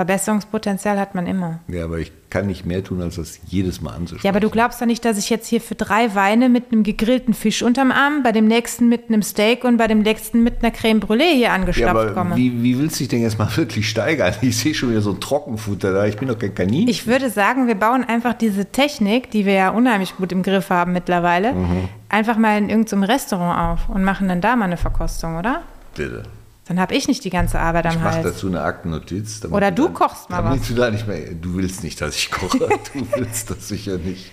[0.00, 1.60] Verbesserungspotenzial hat man immer.
[1.68, 4.24] Ja, aber ich kann nicht mehr tun, als das jedes Mal anzusprechen.
[4.24, 6.84] Ja, aber du glaubst doch nicht, dass ich jetzt hier für drei Weine mit einem
[6.84, 10.62] gegrillten Fisch unterm Arm, bei dem nächsten mit einem Steak und bei dem nächsten mit
[10.62, 12.36] einer Creme Brûlée hier Ja, angestapft aber komme.
[12.36, 14.32] wie, wie willst du dich denn jetzt mal wirklich steigern?
[14.40, 16.06] Ich sehe schon wieder so ein Trockenfutter da.
[16.06, 16.88] Ich bin doch kein Kaninchen.
[16.88, 20.70] Ich würde sagen, wir bauen einfach diese Technik, die wir ja unheimlich gut im Griff
[20.70, 21.88] haben mittlerweile, Mhm.
[22.08, 25.62] einfach mal in irgendeinem Restaurant auf und machen dann da mal eine Verkostung, oder?
[25.94, 26.22] Bitte.
[26.70, 28.26] Dann habe ich nicht die ganze Arbeit am Ich mache Hals.
[28.26, 29.44] dazu eine Aktennotiz.
[29.50, 30.68] Oder du dann, kochst mal was.
[30.68, 32.58] Du, da nicht mehr, du willst nicht, dass ich koche.
[32.94, 34.30] du willst das sicher nicht.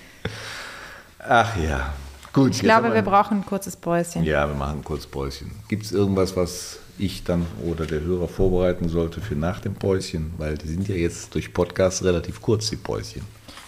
[1.18, 1.94] Ach ja.
[2.34, 2.52] Gut.
[2.52, 4.24] Ich glaube, wir brauchen ein kurzes Päuschen.
[4.24, 5.50] Ja, wir machen kurz Päuschen.
[5.68, 10.32] Gibt es irgendwas, was ich dann oder der Hörer vorbereiten sollte für nach dem Päuschen?
[10.38, 13.24] Weil die sind ja jetzt durch Podcast relativ kurz, die Päuschen.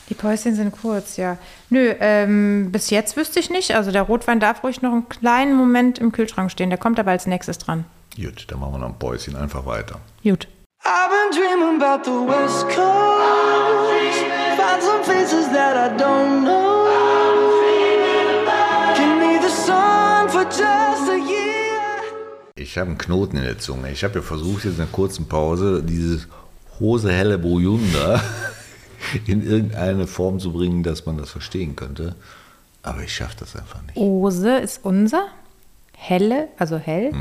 [0.10, 1.40] Die Päuschen sind kurz, ja.
[1.72, 3.74] Nö, ähm, bis jetzt wüsste ich nicht.
[3.74, 6.70] Also der Rotwein darf ruhig noch einen kleinen Moment im Kühlschrank stehen.
[6.70, 7.86] Der kommt aber als nächstes dran.
[8.20, 10.00] Gut, dann machen wir noch ein Päuschen einfach weiter.
[10.24, 10.48] Gut.
[10.84, 14.26] I've been dreaming about the West Coast.
[14.58, 16.70] Find some places that I don't know.
[22.56, 23.92] Ich habe einen Knoten in der Zunge.
[23.92, 26.28] Ich habe ja versucht, jetzt in einer kurzen Pause dieses
[26.80, 28.22] Hose helle Burgunder
[29.26, 32.16] in irgendeine Form zu bringen, dass man das verstehen könnte.
[32.84, 33.96] Aber ich schaffe das einfach nicht.
[33.96, 35.28] Hose ist unser?
[36.02, 37.12] Helle, also hell.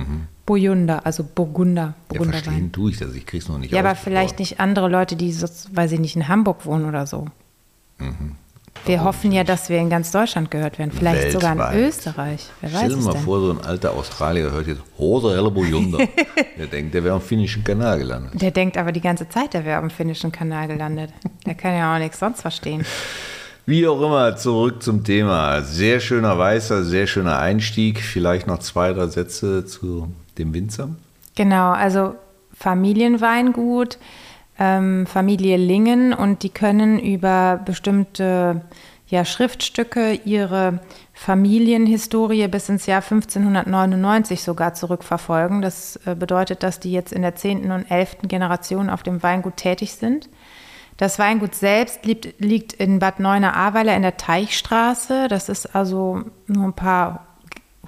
[0.47, 1.83] Burgunder, also Burgunder.
[1.83, 2.43] Ja, Burgunderwein.
[2.45, 3.13] verstehen tue ich das.
[3.15, 5.99] Ich kriege es noch nicht Ja, aber vielleicht nicht andere Leute, die, so, weil sie
[5.99, 7.27] nicht in Hamburg wohnen oder so.
[7.99, 8.37] Mhm.
[8.85, 10.93] Wir hoffen ja, dass wir in ganz Deutschland gehört werden.
[10.93, 11.89] Vielleicht sogar in Weltweit.
[11.89, 12.47] Österreich.
[12.61, 13.23] Wer Stell dir mal denn?
[13.23, 15.99] vor, so ein alter Australier hört jetzt Hose helle Burgunder.
[16.57, 18.41] der denkt, der wäre am finnischen Kanal gelandet.
[18.41, 21.13] Der denkt aber die ganze Zeit, der wäre am finnischen Kanal gelandet.
[21.45, 22.87] Der kann ja auch nichts sonst verstehen.
[23.69, 25.61] Wie auch immer, zurück zum Thema.
[25.61, 28.01] Sehr schöner Weißer, sehr schöner Einstieg.
[28.01, 30.89] Vielleicht noch zwei, drei Sätze zu dem Winzer.
[31.37, 32.15] Genau, also
[32.55, 33.99] Familienweingut,
[34.59, 38.63] ähm, Familie Lingen und die können über bestimmte
[39.07, 40.81] ja, Schriftstücke ihre
[41.13, 45.61] Familienhistorie bis ins Jahr 1599 sogar zurückverfolgen.
[45.61, 47.71] Das äh, bedeutet, dass die jetzt in der 10.
[47.71, 48.17] und 11.
[48.23, 50.31] Generation auf dem Weingut tätig sind.
[50.99, 55.29] Das Weingut selbst liegt, liegt in Bad Neuenahr-Ahrweiler in der Teichstraße.
[55.29, 57.29] Das ist also nur ein paar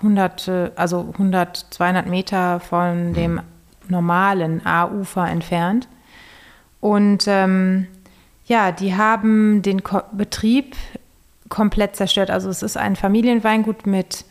[0.01, 3.40] hundert, äh, also 100, 200 Meter von dem
[3.88, 5.88] normalen A-Ufer entfernt.
[6.81, 7.88] Und ähm,
[8.46, 10.77] ja, die haben den Ko Betrieb
[11.49, 12.31] komplett zerstört.
[12.31, 14.25] Also es ist ein Familienweingut mit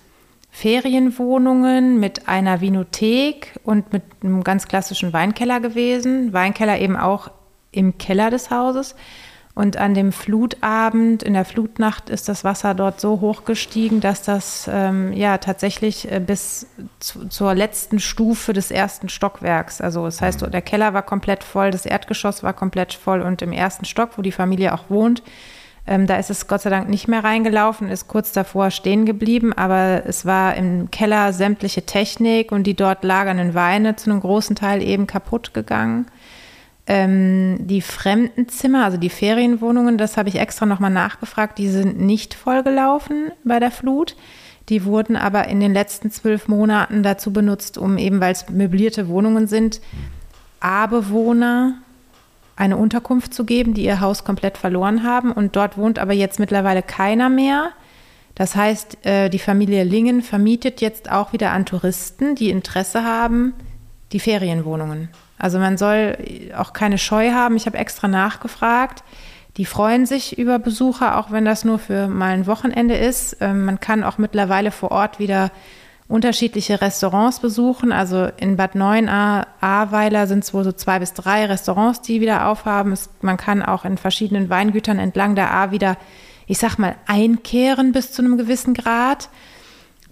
[0.52, 6.32] Ferienwohnungen, mit einer Vinothek und mit einem ganz klassischen Weinkeller gewesen.
[6.32, 7.30] Weinkeller eben auch
[7.72, 8.96] im Keller des Hauses.
[9.56, 14.22] Und an dem Flutabend, in der Flutnacht, ist das Wasser dort so hoch gestiegen, dass
[14.22, 16.68] das ähm, ja tatsächlich äh, bis
[17.00, 21.72] zu, zur letzten Stufe des ersten Stockwerks, also das heißt, der Keller war komplett voll,
[21.72, 25.24] das Erdgeschoss war komplett voll und im ersten Stock, wo die Familie auch wohnt,
[25.90, 29.54] ähm, da ist es Gott sei Dank nicht mehr reingelaufen, ist kurz davor stehen geblieben,
[29.54, 34.56] aber es war im Keller sämtliche Technik und die dort lagernden Weine zu einem großen
[34.56, 36.06] Teil eben kaputt gegangen.
[36.92, 42.34] Ähm, die Fremdenzimmer, also die Ferienwohnungen, das habe ich extra nochmal nachgefragt, die sind nicht
[42.34, 44.16] vollgelaufen bei der Flut.
[44.70, 49.08] Die wurden aber in den letzten zwölf Monaten dazu benutzt, um eben, weil es möblierte
[49.08, 49.82] Wohnungen sind,
[50.62, 51.76] A-Bewohner
[52.56, 55.32] eine Unterkunft zu geben, die ihr Haus komplett verloren haben.
[55.32, 57.70] Und dort wohnt aber jetzt mittlerweile keiner mehr.
[58.34, 63.54] Das heißt, äh, die Familie Lingen vermietet jetzt auch wieder an Touristen, die Interesse haben,
[64.12, 65.10] die Ferienwohnungen.
[65.40, 66.18] Also man soll
[66.56, 67.56] auch keine Scheu haben.
[67.56, 69.04] Ich habe extra nachgefragt.
[69.58, 73.38] Die freuen sich über Besucher, auch wenn das nur für mal ein Wochenende ist.
[73.42, 75.52] Ähm, Man kann auch mittlerweile vor Ort wieder
[76.08, 77.92] unterschiedliche Restaurants besuchen.
[77.92, 82.92] Also in Bad Neuenahr-Ahrweiler sind es wohl so zwei bis drei Restaurants, die wieder aufhaben.
[82.92, 85.98] Es, man kann auch in verschiedenen Weingütern entlang der Ahr wieder,
[86.48, 89.30] ich sag mal, einkehren bis zu einem gewissen Grad.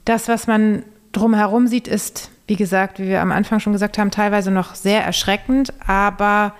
[0.05, 0.83] Das, was man
[1.17, 5.03] drumherum sieht, ist, wie gesagt, wie wir am Anfang schon gesagt haben, teilweise noch sehr
[5.03, 6.53] erschreckend, aber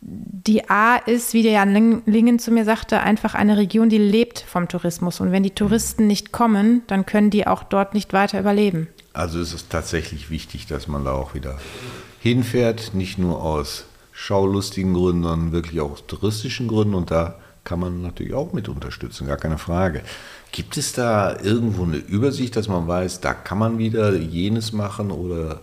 [0.00, 3.98] die A ist, wie der Jan Ling- Lingen zu mir sagte, einfach eine Region, die
[3.98, 5.20] lebt vom Tourismus.
[5.20, 8.86] Und wenn die Touristen nicht kommen, dann können die auch dort nicht weiter überleben.
[9.12, 11.58] Also ist es tatsächlich wichtig, dass man da auch wieder
[12.20, 16.94] hinfährt, nicht nur aus schaulustigen Gründen, sondern wirklich auch aus touristischen Gründen.
[16.94, 20.02] Und da kann man natürlich auch mit unterstützen, gar keine Frage.
[20.52, 25.10] Gibt es da irgendwo eine Übersicht, dass man weiß, da kann man wieder jenes machen
[25.10, 25.60] oder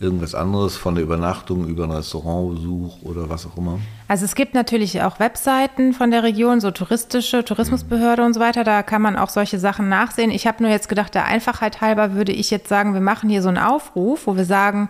[0.00, 3.78] irgendwas anderes von der Übernachtung über einen Restaurantbesuch oder was auch immer?
[4.08, 8.64] Also es gibt natürlich auch Webseiten von der Region, so touristische, Tourismusbehörde und so weiter.
[8.64, 10.30] Da kann man auch solche Sachen nachsehen.
[10.30, 13.42] Ich habe nur jetzt gedacht, der Einfachheit halber würde ich jetzt sagen, wir machen hier
[13.42, 14.88] so einen Aufruf, wo wir sagen,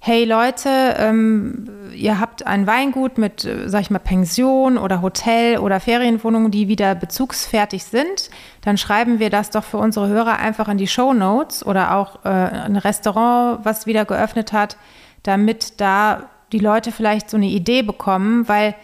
[0.00, 5.58] hey Leute, ähm, ihr habt ein Weingut mit, äh, sag ich mal, Pension oder Hotel
[5.58, 8.30] oder Ferienwohnungen, die wieder bezugsfertig sind,
[8.62, 12.24] dann schreiben wir das doch für unsere Hörer einfach in die Show Notes oder auch
[12.24, 14.76] äh, ein Restaurant, was wieder geöffnet hat,
[15.24, 18.74] damit da die Leute vielleicht so eine Idee bekommen, weil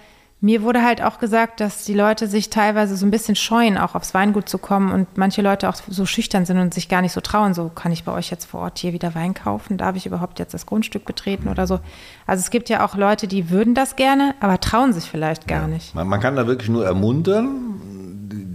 [0.45, 3.95] mir wurde halt auch gesagt, dass die Leute sich teilweise so ein bisschen scheuen, auch
[3.95, 7.13] aufs Weingut zu kommen und manche Leute auch so schüchtern sind und sich gar nicht
[7.13, 7.55] so trauen.
[7.55, 9.79] So, kann ich bei euch jetzt vor Ort hier wieder Wein kaufen?
[9.79, 11.81] Darf ich überhaupt jetzt das Grundstück betreten oder so?
[12.27, 15.67] Also es gibt ja auch Leute, die würden das gerne, aber trauen sich vielleicht gar
[15.67, 15.95] nicht.
[15.95, 17.81] Man, man kann da wirklich nur ermuntern.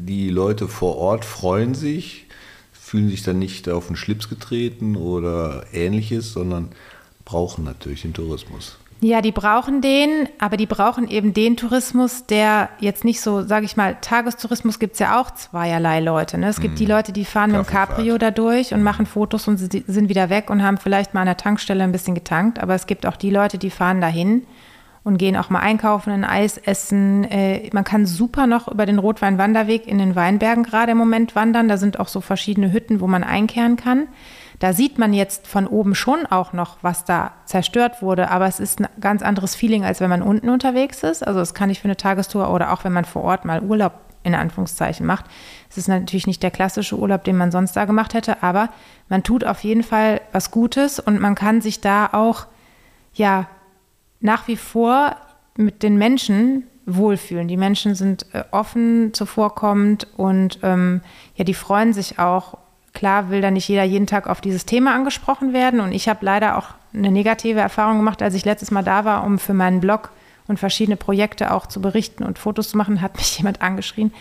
[0.06, 2.28] Die Leute vor Ort freuen sich,
[2.72, 6.70] fühlen sich dann nicht auf den Schlips getreten oder ähnliches, sondern
[7.26, 8.78] brauchen natürlich den Tourismus.
[9.02, 13.66] Ja, die brauchen den, aber die brauchen eben den Tourismus, der jetzt nicht so, sage
[13.66, 16.38] ich mal, Tagestourismus gibt es ja auch zweierlei Leute.
[16.38, 16.50] Ne?
[16.50, 17.66] Es gibt die Leute, die fahren mit dem.
[17.66, 21.28] Cabrio da durch und machen Fotos und sind wieder weg und haben vielleicht mal an
[21.28, 22.60] der Tankstelle ein bisschen getankt.
[22.60, 24.46] Aber es gibt auch die Leute, die fahren dahin
[25.06, 27.24] und gehen auch mal einkaufen, ein Eis essen.
[27.24, 31.70] Äh, man kann super noch über den Rotweinwanderweg in den Weinbergen gerade im Moment wandern.
[31.70, 34.08] Da sind auch so verschiedene Hütten, wo man einkehren kann.
[34.60, 38.60] Da sieht man jetzt von oben schon auch noch, was da zerstört wurde, aber es
[38.60, 41.26] ist ein ganz anderes Feeling, als wenn man unten unterwegs ist.
[41.26, 43.94] Also das kann ich für eine Tagestour oder auch wenn man vor Ort mal Urlaub
[44.24, 45.26] in Anführungszeichen macht.
[45.70, 48.70] Es ist natürlich nicht der klassische Urlaub, den man sonst da gemacht hätte, aber
[49.08, 52.48] man tut auf jeden Fall was Gutes und man kann sich da auch
[53.14, 53.48] ja
[54.20, 55.16] nach wie vor
[55.56, 57.48] mit den Menschen wohlfühlen.
[57.48, 61.02] Die Menschen sind äh, offen, zuvorkommend und ähm,
[61.36, 62.58] ja, die freuen sich auch.
[63.00, 66.26] Klar will da nicht jeder jeden Tag auf dieses Thema angesprochen werden und ich habe
[66.26, 69.80] leider auch eine negative Erfahrung gemacht, als ich letztes Mal da war, um für meinen
[69.80, 70.10] Blog
[70.50, 74.12] und verschiedene Projekte auch zu berichten und Fotos zu machen, hat mich jemand angeschrien.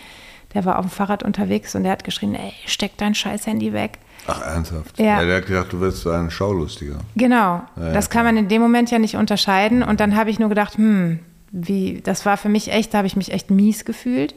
[0.53, 3.73] Der war auf dem Fahrrad unterwegs und der hat geschrien, ey, steck dein scheiß Handy
[3.73, 3.97] weg.
[4.27, 4.97] Ach, ernsthaft?
[4.97, 5.25] Ja.
[5.25, 6.99] der hat gedacht, du wirst so ein Schaulustiger.
[7.17, 9.83] Genau, ja, das kann man in dem Moment ja nicht unterscheiden.
[9.83, 11.19] Und dann habe ich nur gedacht, hm,
[11.51, 14.35] wie, das war für mich echt, da habe ich mich echt mies gefühlt.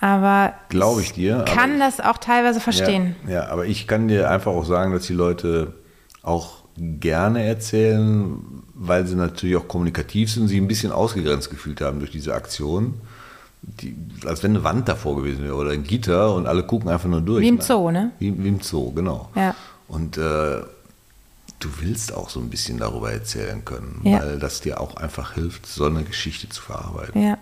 [0.00, 1.36] Aber Glaube ich dir.
[1.36, 3.16] aber kann ich- das auch teilweise verstehen.
[3.26, 5.74] Ja, ja, aber ich kann dir einfach auch sagen, dass die Leute
[6.22, 8.36] auch gerne erzählen,
[8.74, 12.94] weil sie natürlich auch kommunikativ sind sich ein bisschen ausgegrenzt gefühlt haben durch diese Aktion.
[13.62, 17.08] Die, als wenn eine Wand davor gewesen wäre oder ein Gitter und alle gucken einfach
[17.08, 17.42] nur durch.
[17.42, 18.12] Wie im Zoo, ne?
[18.20, 19.30] Wie, wie im Zoo, genau.
[19.34, 19.52] Ja.
[19.88, 20.20] Und äh,
[21.58, 24.20] du willst auch so ein bisschen darüber erzählen können, Ja.
[24.20, 27.20] weil das dir auch einfach hilft, so eine Geschichte zu verarbeiten.
[27.20, 27.37] Ja.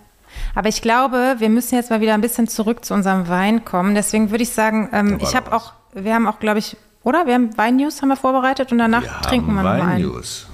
[0.57, 3.95] Aber ich glaube, wir müssen jetzt mal wieder ein bisschen zurück zu unserem Wein kommen.
[3.95, 7.27] Deswegen würde ich sagen, ähm, ich habe auch, wir haben auch, glaube ich, oder?
[7.27, 10.05] Wir haben Wein-News haben wir vorbereitet und danach Wir trinken wir haben noch einen.
[10.07, 10.47] Wein-News.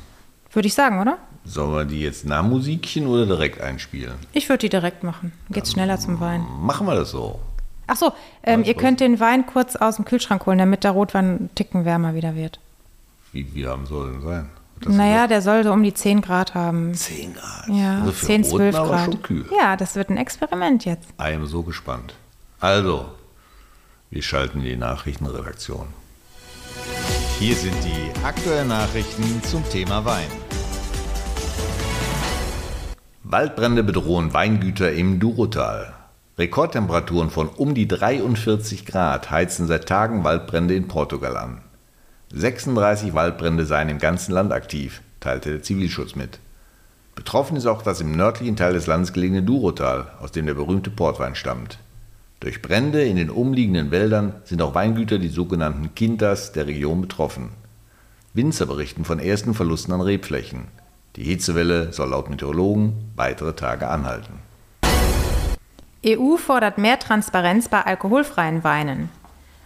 [0.53, 1.19] Würde ich sagen, oder?
[1.45, 4.15] Sollen wir die jetzt nach Musikchen oder direkt einspielen?
[4.33, 5.33] Ich würde die direkt machen.
[5.51, 6.45] Geht's schneller zum Wein.
[6.61, 7.39] Machen wir das so.
[7.87, 8.13] Ach so,
[8.43, 11.85] ähm, ihr könnt den Wein kurz aus dem Kühlschrank holen, damit der Rotwein einen Ticken
[11.85, 12.59] wärmer wieder wird.
[13.31, 14.49] Wie, wie haben soll denn sein?
[14.83, 16.95] Das naja, der soll so um die 10 Grad haben.
[16.95, 17.69] 10 Grad.
[17.69, 19.05] Ja, also für 10, Roten 12 aber Grad.
[19.05, 19.47] schon kühl.
[19.57, 21.09] Ja, das wird ein Experiment jetzt.
[21.21, 22.15] I am so gespannt.
[22.61, 23.07] Also,
[24.11, 25.87] wir schalten die Nachrichtenredaktion.
[27.39, 30.31] Hier sind die aktuellen Nachrichten zum Thema Wein.
[33.25, 35.95] Waldbrände bedrohen Weingüter im Durotal.
[36.39, 41.63] Rekordtemperaturen von um die 43 Grad heizen seit Tagen Waldbrände in Portugal an.
[42.35, 46.39] 36 Waldbrände seien im ganzen Land aktiv, teilte der Zivilschutz mit.
[47.15, 50.91] Betroffen ist auch das im nördlichen Teil des Landes gelegene Durotal, aus dem der berühmte
[50.91, 51.79] Portwein stammt.
[52.41, 57.51] Durch Brände in den umliegenden Wäldern sind auch Weingüter, die sogenannten Quintas, der Region betroffen.
[58.33, 60.69] Winzer berichten von ersten Verlusten an Rebflächen.
[61.17, 64.41] Die Hitzewelle soll laut Meteorologen weitere Tage anhalten.
[66.05, 69.11] EU fordert mehr Transparenz bei alkoholfreien Weinen.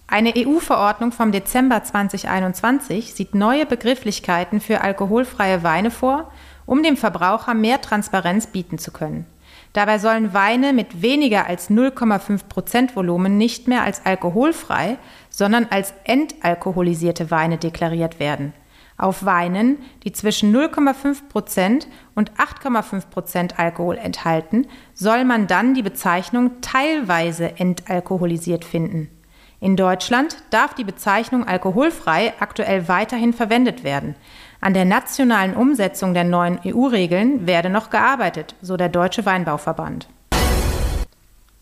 [0.09, 6.31] Eine EU-Verordnung vom Dezember 2021 sieht neue Begrifflichkeiten für alkoholfreie Weine vor,
[6.64, 9.27] um dem Verbraucher mehr Transparenz bieten zu können.
[9.73, 14.97] Dabei sollen Weine mit weniger als 0,5% Volumen nicht mehr als alkoholfrei,
[15.29, 18.53] sondern als entalkoholisierte Weine deklariert werden.
[18.97, 27.59] Auf Weinen, die zwischen 0,5% und 8,5% Alkohol enthalten, soll man dann die Bezeichnung teilweise
[27.59, 29.11] entalkoholisiert finden.
[29.59, 34.14] In Deutschland darf die Bezeichnung alkoholfrei aktuell weiterhin verwendet werden.
[34.61, 40.09] An der nationalen Umsetzung der neuen EU-Regeln werde noch gearbeitet, so der Deutsche Weinbauverband.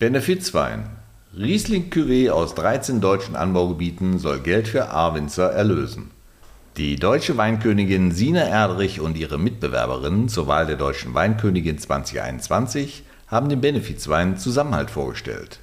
[0.01, 0.91] Benefizwein.
[1.37, 6.11] Riesling Cuvée aus 13 deutschen Anbaugebieten soll Geld für A-Winzer erlösen.
[6.77, 13.49] Die deutsche Weinkönigin Sina Erdrich und ihre Mitbewerberinnen zur Wahl der deutschen Weinkönigin 2021 haben
[13.49, 15.61] den Benefizwein Zusammenhalt vorgestellt.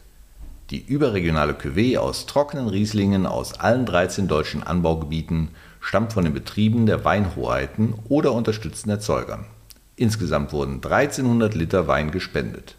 [0.71, 5.49] Die überregionale Cuvée aus trockenen Rieslingen aus allen 13 deutschen Anbaugebieten
[5.81, 9.43] stammt von den Betrieben der Weinhoheiten oder unterstützten Erzeugern.
[9.97, 12.75] Insgesamt wurden 1300 Liter Wein gespendet.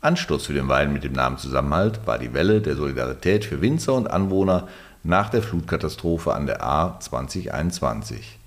[0.00, 3.92] Anstoß für den Wein mit dem Namen Zusammenhalt war die Welle der Solidarität für Winzer
[3.92, 4.66] und Anwohner
[5.02, 8.38] nach der Flutkatastrophe an der A 2021.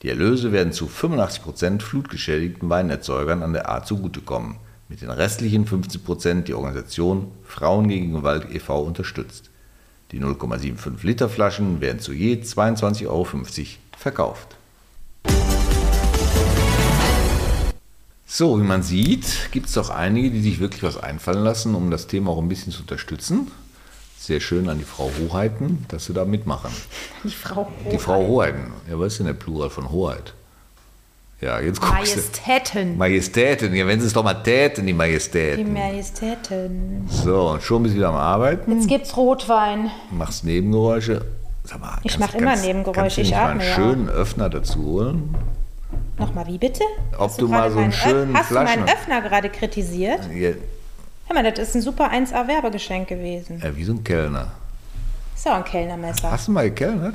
[0.00, 4.56] Die Erlöse werden zu 85% flutgeschädigten Weinerzeugern an der A zugutekommen,
[4.92, 8.82] mit den restlichen 15% die Organisation Frauen gegen Gewalt e.V.
[8.82, 9.48] unterstützt.
[10.10, 13.26] Die 0,75 Liter Flaschen werden zu je 22,50 Euro
[13.96, 14.48] verkauft.
[18.26, 21.90] So, wie man sieht, gibt es doch einige, die sich wirklich was einfallen lassen, um
[21.90, 23.50] das Thema auch ein bisschen zu unterstützen.
[24.18, 26.70] Sehr schön an die Frau Hoheiten, dass sie da mitmachen.
[27.24, 28.74] Die Frau Die Frau Hoheiten.
[28.90, 30.34] Ja, was ist denn der Plural von Hoheit?
[31.42, 31.92] Ja, jetzt guckst.
[31.94, 32.96] Majestäten.
[32.96, 33.74] Majestäten.
[33.74, 35.72] Ja, wenn sie es doch mal täten, die Die Majestäten.
[35.72, 37.04] Majestäten.
[37.10, 39.90] So, und schon bist du wieder am Arbeiten, Jetzt gibt's Rotwein.
[40.12, 41.22] machst Nebengeräusche.
[41.64, 44.50] Sag mal, Ich kannst- mach immer Nebengeräusche, ich nicht mal atme einen ja schönen Öffner
[44.50, 45.34] dazu holen?
[46.18, 46.84] Nochmal, wie bitte?
[47.18, 50.20] Ob Hast du mal so einen schönen Hast du meinen Öffner gerade kritisiert?
[50.32, 50.50] Ja,
[51.26, 53.60] Hör mal, das ist ein super 1A-Werbegeschenk gewesen.
[53.62, 54.48] äh, wie so ein Kellner.
[55.34, 56.30] Ist ja auch ein Kellnermesser.
[56.30, 57.14] Hast du mal gekellnert?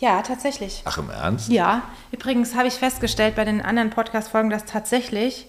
[0.00, 0.82] Ja, tatsächlich.
[0.86, 1.50] Ach, im Ernst?
[1.50, 5.46] Ja, übrigens habe ich festgestellt bei den anderen Podcast-Folgen, dass tatsächlich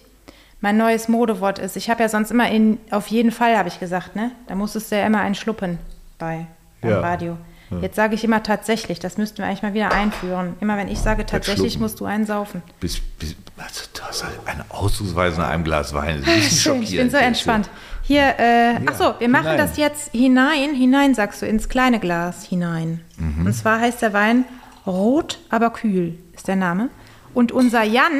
[0.60, 1.76] mein neues Modewort ist.
[1.76, 4.30] Ich habe ja sonst immer in, auf jeden Fall, habe ich gesagt, ne?
[4.46, 5.78] Da musstest du ja immer einen schluppen
[6.18, 6.46] bei
[6.80, 7.00] beim Ja.
[7.00, 7.38] Radio.
[7.80, 10.56] Jetzt sage ich immer tatsächlich, das müssten wir eigentlich mal wieder einführen.
[10.60, 12.62] Immer wenn ich sage tatsächlich, musst du einen saufen.
[12.80, 16.22] Bis, bis, also, du hast halt eine Ausdrucksweise nach einem Glas Wein.
[16.22, 17.70] Das ist ich bin so entspannt.
[18.12, 19.56] Hier, äh, ach so, wir machen hinein.
[19.56, 23.00] das jetzt hinein, hinein sagst du, ins kleine Glas hinein.
[23.16, 23.46] Mhm.
[23.46, 24.44] Und zwar heißt der Wein
[24.86, 26.90] Rot, aber kühl ist der Name.
[27.32, 28.12] Und unser Jan,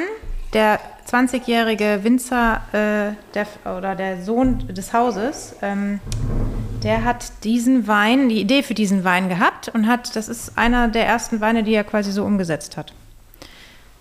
[0.54, 6.00] der 20-jährige Winzer äh, der, oder der Sohn des Hauses, ähm,
[6.82, 10.88] der hat diesen Wein, die Idee für diesen Wein gehabt und hat, das ist einer
[10.88, 12.94] der ersten Weine, die er quasi so umgesetzt hat.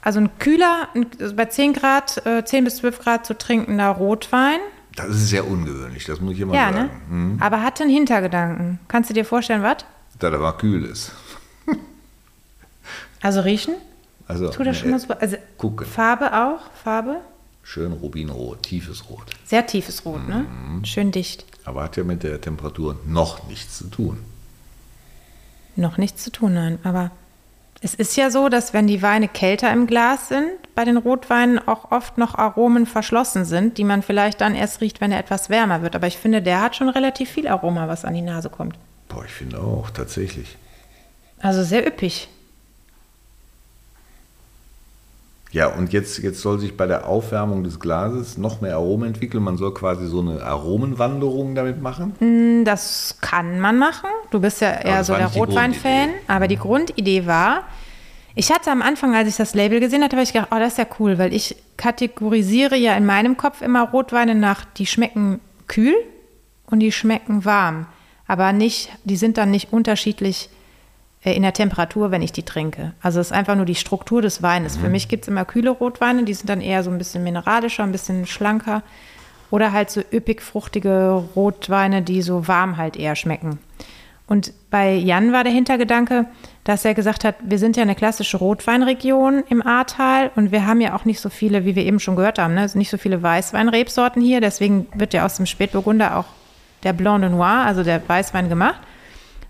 [0.01, 3.89] Also ein kühler, ein, also bei 10 Grad, äh, 10 bis 12 Grad zu trinkender
[3.89, 4.61] Rotwein.
[4.95, 6.77] Das ist sehr ungewöhnlich, das muss ich immer Ja, ne?
[6.77, 7.01] sagen.
[7.09, 7.37] Hm.
[7.39, 8.79] Aber hatte einen Hintergedanken.
[8.87, 9.77] Kannst du dir vorstellen, was?
[10.19, 11.11] Da der mal kühl ist.
[13.21, 13.75] Also riechen?
[14.27, 15.13] Also, Tut das ne, schon mal so?
[15.13, 15.85] Also gucken.
[15.85, 17.17] Farbe auch, Farbe?
[17.63, 19.25] Schön Rubinrot, tiefes Rot.
[19.45, 20.45] Sehr tiefes Rot, ne?
[20.49, 20.83] Mhm.
[20.85, 21.45] Schön dicht.
[21.63, 24.17] Aber hat ja mit der Temperatur noch nichts zu tun.
[25.75, 26.79] Noch nichts zu tun, nein.
[26.83, 27.11] Aber
[27.83, 31.59] es ist ja so, dass wenn die Weine kälter im Glas sind, bei den Rotweinen
[31.67, 35.49] auch oft noch Aromen verschlossen sind, die man vielleicht dann erst riecht, wenn er etwas
[35.49, 35.95] wärmer wird.
[35.95, 38.77] Aber ich finde, der hat schon relativ viel Aroma, was an die Nase kommt.
[39.09, 40.57] Boah, ich finde auch, tatsächlich.
[41.39, 42.29] Also sehr üppig.
[45.51, 49.43] Ja, und jetzt, jetzt soll sich bei der Aufwärmung des Glases noch mehr Aromen entwickeln.
[49.43, 52.15] Man soll quasi so eine Aromenwanderung damit machen.
[52.19, 54.09] Hm, Das kann man machen.
[54.29, 56.09] Du bist ja eher so der Rotwein-Fan.
[56.27, 57.63] Aber die Grundidee war,
[58.33, 60.69] ich hatte am Anfang, als ich das Label gesehen hatte, habe ich gedacht, oh, das
[60.73, 65.41] ist ja cool, weil ich kategorisiere ja in meinem Kopf immer Rotweine nach, die schmecken
[65.67, 65.95] kühl
[66.67, 67.87] und die schmecken warm.
[68.25, 70.47] Aber nicht, die sind dann nicht unterschiedlich
[71.23, 72.93] in der Temperatur, wenn ich die trinke.
[73.01, 74.77] Also es ist einfach nur die Struktur des Weines.
[74.77, 77.83] Für mich gibt es immer kühle Rotweine, die sind dann eher so ein bisschen mineralischer,
[77.83, 78.81] ein bisschen schlanker.
[79.51, 83.59] Oder halt so üppig fruchtige Rotweine, die so warm halt eher schmecken.
[84.25, 86.25] Und bei Jan war der Hintergedanke,
[86.63, 90.79] dass er gesagt hat, wir sind ja eine klassische Rotweinregion im Ahrtal und wir haben
[90.79, 92.61] ja auch nicht so viele, wie wir eben schon gehört haben, ne?
[92.61, 94.39] also nicht so viele Weißweinrebsorten hier.
[94.39, 96.25] Deswegen wird ja aus dem Spätburgunder auch
[96.83, 98.79] der Blanc de Noir, also der Weißwein gemacht.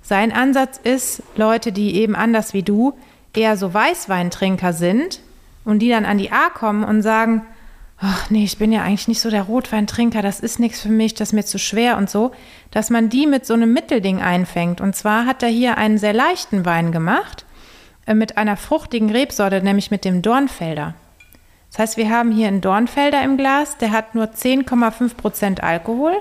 [0.02, 2.94] Sein Ansatz ist, Leute, die eben anders wie du
[3.34, 5.22] eher so Weißweintrinker sind
[5.64, 7.44] und die dann an die A kommen und sagen,
[8.00, 11.14] ach nee, ich bin ja eigentlich nicht so der Rotweintrinker, das ist nichts für mich,
[11.14, 12.32] das ist mir zu schwer und so,
[12.72, 14.82] dass man die mit so einem Mittelding einfängt.
[14.82, 17.46] Und zwar hat er hier einen sehr leichten Wein gemacht
[18.08, 20.96] äh, mit einer fruchtigen Rebsorte, nämlich mit dem Dornfelder.
[21.70, 26.18] Das heißt, wir haben hier einen Dornfelder im Glas, der hat nur 10,5 Prozent Alkohol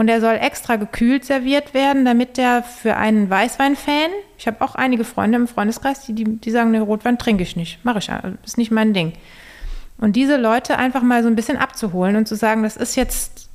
[0.00, 4.74] und er soll extra gekühlt serviert werden, damit der für einen Weißwein-Fan, ich habe auch
[4.74, 8.10] einige Freunde im Freundeskreis, die, die, die sagen, ne, Rotwein trinke ich nicht, mache ich,
[8.42, 9.12] ist nicht mein Ding.
[9.98, 13.50] Und diese Leute einfach mal so ein bisschen abzuholen und zu sagen, das ist jetzt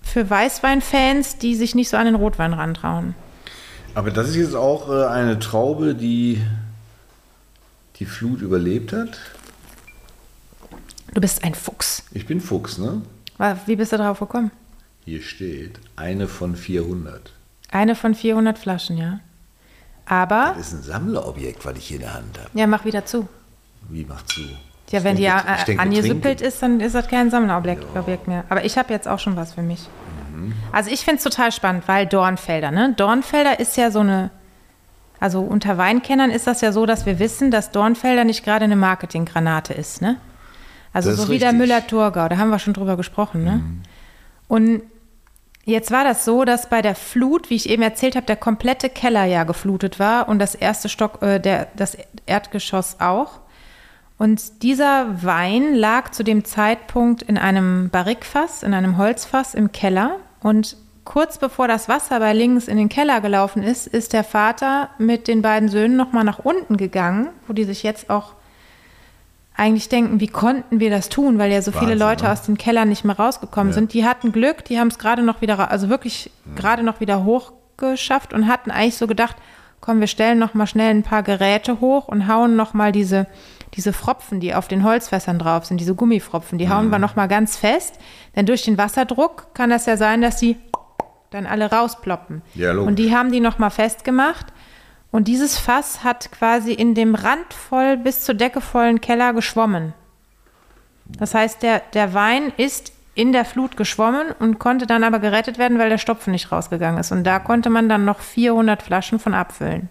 [0.00, 3.16] für Weißwein-Fans, die sich nicht so an den Rotwein rantrauen.
[3.96, 6.40] Aber das ist jetzt auch äh, eine Traube, die
[7.96, 9.18] die Flut überlebt hat.
[11.14, 12.04] Du bist ein Fuchs.
[12.12, 13.02] Ich bin Fuchs, ne?
[13.66, 14.52] Wie bist du darauf gekommen?
[15.04, 17.32] Hier steht eine von 400.
[17.70, 19.20] Eine von 400 Flaschen, ja.
[20.06, 22.50] Aber, Das ist ein Sammlerobjekt, was ich hier in der Hand habe.
[22.54, 23.28] ja, mach wieder zu.
[23.88, 24.40] Wie macht zu?
[24.90, 26.44] Ja, Ich wenn die denke- angesüppelt trinken.
[26.44, 28.44] ist, dann ist das kein Sammlerobjekt Objekt mehr.
[28.48, 29.88] Aber ich habe jetzt auch schon was für mich.
[30.72, 32.94] Also ich finde es total spannend, weil Dornfelder, ne?
[32.96, 34.30] Dornfelder ist ja so eine,
[35.20, 38.76] also unter Weinkennern ist das ja so, dass wir wissen, dass Dornfelder nicht gerade eine
[38.76, 40.16] Marketinggranate ist, ne?
[40.92, 41.52] Also Das so wie der.
[41.52, 43.62] Müller-Thurgau, da haben wir schon drüber gesprochen, ne?
[44.50, 44.82] Und
[45.66, 48.88] Jetzt war das so, dass bei der Flut, wie ich eben erzählt habe, der komplette
[48.88, 51.96] Keller ja geflutet war und das erste Stock, äh, der, das
[52.26, 53.40] Erdgeschoss auch.
[54.18, 60.16] Und dieser Wein lag zu dem Zeitpunkt in einem Barrikfass, in einem Holzfass im Keller.
[60.42, 64.88] Und kurz bevor das Wasser bei links in den Keller gelaufen ist, ist der Vater
[64.98, 68.32] mit den beiden Söhnen nochmal nach unten gegangen, wo die sich jetzt auch
[69.60, 72.32] eigentlich denken, wie konnten wir das tun, weil ja so viele Wahnsinn, Leute ne?
[72.32, 73.74] aus den Kellern nicht mehr rausgekommen Ja.
[73.74, 73.92] sind.
[73.92, 78.32] Die hatten Glück, die haben es gerade noch wieder, also wirklich gerade noch wieder hochgeschafft
[78.32, 79.36] und hatten eigentlich so gedacht,
[79.80, 83.26] komm, wir stellen noch mal schnell ein paar Geräte hoch und hauen noch mal diese
[83.74, 87.28] diese Fropfen, die auf den Holzfässern drauf sind, diese Gummifropfen, die hauen wir noch mal
[87.28, 88.00] ganz fest,
[88.34, 90.56] denn durch den Wasserdruck kann das ja sein, dass sie
[91.30, 92.42] dann alle rausploppen.
[92.56, 92.88] Ja, logisch.
[92.88, 94.46] und die haben die noch mal festgemacht
[95.10, 99.92] und dieses Fass hat quasi in dem randvoll bis zur Decke vollen Keller geschwommen.
[101.06, 105.58] Das heißt, der, der Wein ist in der Flut geschwommen und konnte dann aber gerettet
[105.58, 107.10] werden, weil der Stopfen nicht rausgegangen ist.
[107.10, 109.88] Und da konnte man dann noch 400 Flaschen von abfüllen.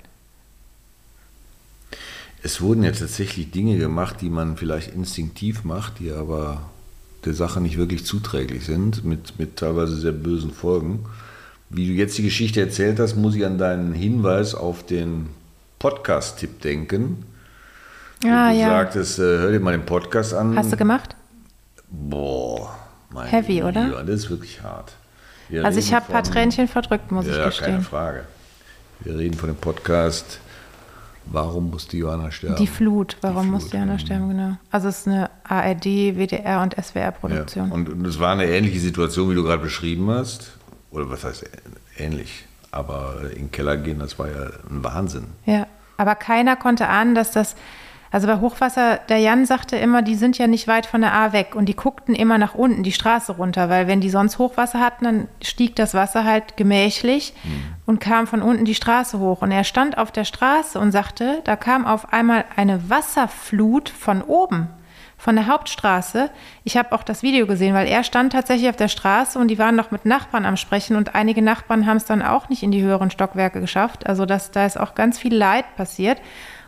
[2.41, 6.69] Es wurden ja tatsächlich Dinge gemacht, die man vielleicht instinktiv macht, die aber
[7.25, 11.05] der Sache nicht wirklich zuträglich sind, mit, mit teilweise sehr bösen Folgen.
[11.69, 15.29] Wie du jetzt die Geschichte erzählt hast, muss ich an deinen Hinweis auf den
[15.77, 17.25] Podcast-Tipp denken.
[18.25, 18.69] Ah, du ja.
[18.69, 20.57] sagtest, äh, hör dir mal den Podcast an.
[20.57, 21.15] Hast du gemacht?
[21.89, 22.75] Boah,
[23.11, 23.85] mein Heavy, oder?
[23.85, 24.93] Lieber, das ist wirklich hart.
[25.47, 27.81] Wir Also ich habe ein paar Tränchen verdrückt, muss ich Ja, keine gestehen.
[27.81, 28.23] Frage.
[29.01, 30.39] Wir reden von dem Podcast
[31.31, 32.55] Warum musste Johanna sterben?
[32.55, 33.99] Die Flut, warum Die muss Flut, Diana mhm.
[33.99, 34.57] sterben, genau.
[34.71, 37.67] Also es ist eine ARD, WDR und SWR-Produktion.
[37.67, 37.73] Ja.
[37.73, 40.53] Und, und es war eine ähnliche Situation, wie du gerade beschrieben hast.
[40.91, 41.45] Oder was heißt
[41.97, 42.45] ähnlich?
[42.71, 45.27] Aber in den Keller gehen, das war ja ein Wahnsinn.
[45.45, 45.67] Ja,
[45.97, 47.55] aber keiner konnte ahnen, dass das,
[48.11, 51.33] also bei Hochwasser, der Jan sagte immer, die sind ja nicht weit von der A
[51.33, 54.79] weg und die guckten immer nach unten, die Straße runter, weil wenn die sonst Hochwasser
[54.79, 57.33] hatten, dann stieg das Wasser halt gemächlich
[57.85, 59.41] und kam von unten die Straße hoch.
[59.41, 64.21] Und er stand auf der Straße und sagte, da kam auf einmal eine Wasserflut von
[64.21, 64.69] oben.
[65.19, 66.31] Von der Hauptstraße.
[66.63, 69.59] Ich habe auch das Video gesehen, weil er stand tatsächlich auf der Straße und die
[69.59, 72.71] waren noch mit Nachbarn am Sprechen und einige Nachbarn haben es dann auch nicht in
[72.71, 74.07] die höheren Stockwerke geschafft.
[74.07, 76.21] Also das, da ist auch ganz viel Leid passiert.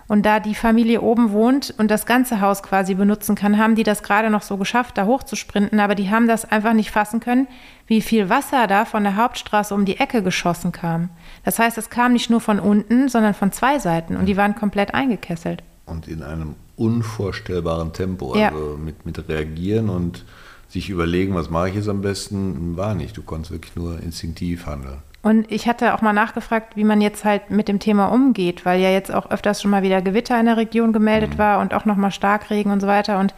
[0.10, 3.84] Und da die Familie oben wohnt und das ganze Haus quasi benutzen kann, haben die
[3.84, 5.80] das gerade noch so geschafft, da hochzusprinten.
[5.80, 7.48] Aber die haben das einfach nicht fassen können,
[7.88, 11.08] wie viel Wasser da von der Hauptstraße um die Ecke geschossen kam.
[11.46, 14.56] Das heißt, es kam nicht nur von unten, sondern von zwei Seiten und die waren
[14.56, 15.64] komplett eingekesselt.
[15.86, 18.36] Und in einem unvorstellbaren Tempo.
[18.36, 18.50] Ja.
[18.50, 20.26] Also mit, mit reagieren und
[20.68, 23.18] sich überlegen, was mache ich jetzt am besten, war nicht.
[23.18, 25.00] Du konntest wirklich nur instinktiv handeln.
[25.22, 28.82] Und ich hatte auch mal nachgefragt, wie man jetzt halt mit dem Thema umgeht, weil
[28.82, 31.86] ja jetzt auch öfters schon mal wieder Gewitter in der Region gemeldet war und auch
[31.86, 33.20] noch mal Starkregen und so weiter.
[33.20, 33.36] Und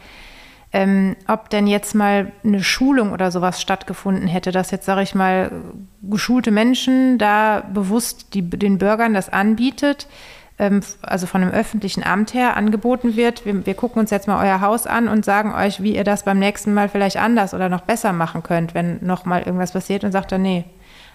[0.72, 5.14] ähm, ob denn jetzt mal eine Schulung oder sowas stattgefunden hätte, dass jetzt, sage ich
[5.14, 5.52] mal,
[6.02, 10.08] geschulte Menschen da bewusst die, den Bürgern das anbietet,
[10.56, 13.44] also von einem öffentlichen Amt her angeboten wird.
[13.44, 16.22] Wir, wir gucken uns jetzt mal euer Haus an und sagen euch, wie ihr das
[16.22, 20.04] beim nächsten Mal vielleicht anders oder noch besser machen könnt, wenn noch mal irgendwas passiert
[20.04, 20.64] und sagt er, nee.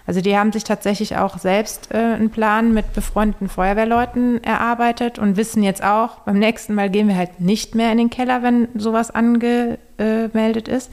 [0.06, 5.36] Also die haben sich tatsächlich auch selbst äh, einen Plan mit befreundeten Feuerwehrleuten erarbeitet und
[5.36, 8.68] wissen jetzt auch, beim nächsten Mal gehen wir halt nicht mehr in den Keller, wenn
[8.74, 10.90] sowas angemeldet ist.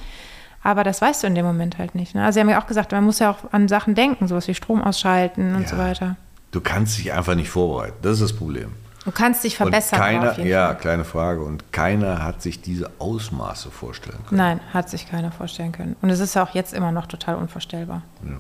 [0.64, 2.16] Aber das weißt du in dem Moment halt nicht.
[2.16, 2.24] Ne?
[2.24, 4.54] Also sie haben ja auch gesagt, man muss ja auch an Sachen denken, sowas wie
[4.54, 5.68] Strom ausschalten und Ja.
[5.68, 6.16] so weiter.
[6.58, 7.98] Du kannst dich einfach nicht vorbereiten.
[8.02, 8.72] Das ist das Problem.
[9.06, 10.00] Du kannst dich verbessern.
[10.00, 10.78] Und keiner, ja, Fall.
[10.78, 11.44] kleine Frage.
[11.44, 14.40] Und keiner hat sich diese Ausmaße vorstellen können.
[14.40, 15.96] Nein, hat sich keiner vorstellen können.
[16.02, 18.02] Und es ist auch jetzt immer noch total unvorstellbar.
[18.24, 18.38] Ja.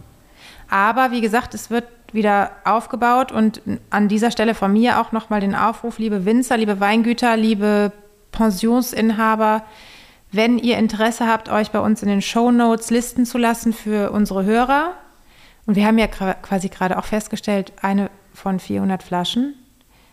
[0.68, 3.62] Aber wie gesagt, es wird wieder aufgebaut und
[3.92, 7.92] an dieser Stelle von mir auch nochmal den Aufruf, liebe Winzer, liebe Weingüter, liebe
[8.32, 9.62] Pensionsinhaber,
[10.32, 14.10] wenn ihr Interesse habt, euch bei uns in den Show Notes listen zu lassen für
[14.10, 14.96] unsere Hörer.
[15.68, 19.54] Und wir haben ja quasi gerade auch festgestellt, eine von 400 Flaschen.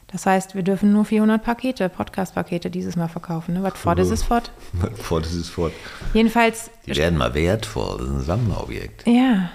[0.08, 3.54] Das heißt, wir dürfen nur 400 Pakete, Podcast-Pakete dieses Mal verkaufen.
[3.54, 3.62] Ne?
[3.62, 4.50] Was fort ist, ist fort.
[4.96, 5.72] Fort ist es fort.
[6.12, 7.98] Jedenfalls Die werden mal wertvoll.
[7.98, 9.06] Das ist ein Sammlerobjekt.
[9.06, 9.50] Ja.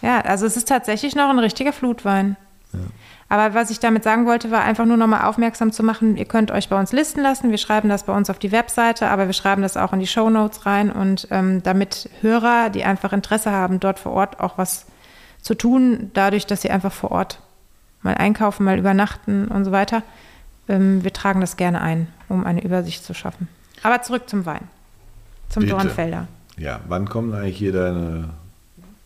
[0.00, 2.36] Ja, also es ist tatsächlich noch ein richtiger Flutwein.
[3.28, 6.50] Aber was ich damit sagen wollte, war einfach nur nochmal aufmerksam zu machen, ihr könnt
[6.50, 7.50] euch bei uns listen lassen.
[7.50, 10.06] Wir schreiben das bei uns auf die Webseite, aber wir schreiben das auch in die
[10.06, 10.92] Show Notes rein.
[10.92, 14.86] Und ähm, damit Hörer, die einfach Interesse haben, dort vor Ort auch was
[15.46, 17.38] zu tun, dadurch, dass sie einfach vor Ort
[18.02, 20.02] mal einkaufen, mal übernachten und so weiter,
[20.68, 23.46] ähm, wir tragen das gerne ein, um eine Übersicht zu schaffen.
[23.84, 24.62] Aber zurück zum Wein.
[25.48, 25.74] Zum Bitte.
[25.74, 26.26] Dornfelder.
[26.58, 28.30] Ja, wann kommen eigentlich hier deine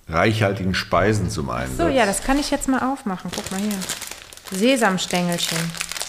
[0.09, 1.77] reichhaltigen Speisen zum Einsatz?
[1.77, 3.31] So, ja, das kann ich jetzt mal aufmachen.
[3.35, 4.59] Guck mal hier.
[4.59, 5.59] Sesamstängelchen.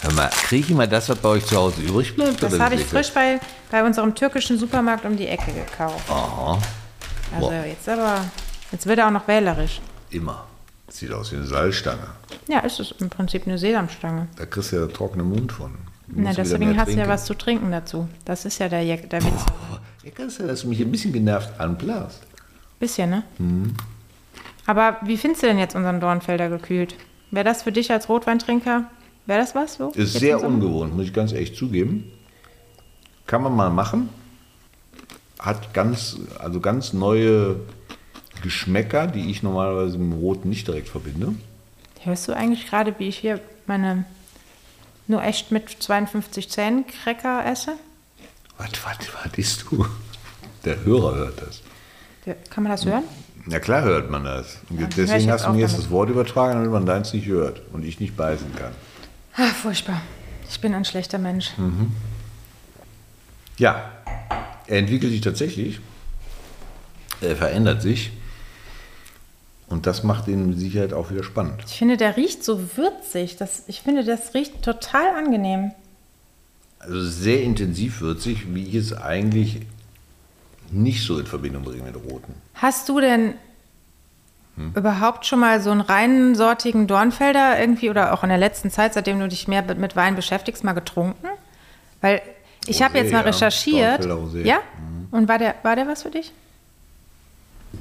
[0.02, 2.42] Hör mal, kriege ich mal das, was bei euch zu Hause übrig bleibt?
[2.42, 6.10] Das habe ich frisch bei, bei unserem türkischen Supermarkt um die Ecke gekauft.
[6.10, 6.58] Aha,
[7.36, 7.66] Also Boah.
[7.66, 8.24] jetzt aber,
[8.72, 9.82] jetzt wird er auch noch wählerisch.
[10.12, 10.46] Immer.
[10.90, 12.08] Sieht aus wie eine Salzstange.
[12.48, 14.28] Ja, ist es im Prinzip eine Sesamstange.
[14.36, 15.72] Da kriegst du ja trockenen Mund von.
[16.08, 18.10] Na, deswegen hast du ja was zu trinken dazu.
[18.26, 19.46] Das ist ja der, Jack- der Witz.
[20.04, 22.22] Ja, kannst du, dass du mich ein bisschen genervt anblasst.
[22.80, 23.24] Bisschen, ne?
[23.38, 23.74] Mhm.
[24.66, 26.96] Aber wie findest du denn jetzt unseren Dornfelder gekühlt?
[27.32, 28.86] Wäre das für dich als Rotweintrinker,
[29.26, 29.90] wäre das was so?
[29.92, 32.12] Ist Jetzt sehr ungewohnt, muss ich ganz ehrlich zugeben.
[33.26, 34.10] Kann man mal machen.
[35.40, 37.56] Hat ganz, also ganz neue
[38.42, 41.34] Geschmäcker, die ich normalerweise mit dem Rot nicht direkt verbinde.
[42.04, 44.06] Hörst du eigentlich gerade, wie ich hier meine
[45.08, 47.74] nur echt mit 52 Zähnen Cracker esse?
[48.58, 49.86] Was, was, was isst du?
[50.66, 51.62] Der Hörer hört das.
[52.26, 53.04] Ja, Kann man das hören?
[53.46, 54.60] Na klar hört man das.
[54.70, 55.86] Ich deswegen hast du mir jetzt damit.
[55.86, 58.72] das Wort übertragen, damit man deins nicht hört und ich nicht beißen kann.
[59.36, 60.02] Ah, furchtbar.
[60.50, 61.52] Ich bin ein schlechter Mensch.
[63.58, 63.92] Ja,
[64.68, 65.80] er entwickelt sich tatsächlich.
[67.22, 68.12] Er verändert sich.
[69.72, 71.64] Und das macht ihn mit Sicherheit auch wieder spannend.
[71.66, 73.38] Ich finde, der riecht so würzig.
[73.38, 75.72] Das, ich finde, das riecht total angenehm.
[76.80, 79.62] Also sehr intensiv würzig, wie ich es eigentlich
[80.72, 82.34] nicht so in Verbindung bringe mit roten.
[82.56, 83.34] Hast du denn
[84.58, 84.74] Hm?
[84.76, 88.94] überhaupt schon mal so einen reinen sortigen Dornfelder irgendwie oder auch in der letzten Zeit,
[88.94, 91.28] seitdem du dich mehr mit- Wein beschäftigst, mal getrunken?
[92.02, 92.22] Weil
[92.68, 93.26] ich habe Rosé, jetzt mal ja.
[93.26, 94.02] recherchiert.
[94.06, 94.44] Rosé.
[94.46, 94.60] Ja?
[95.12, 96.34] Und war der, war der was für dich?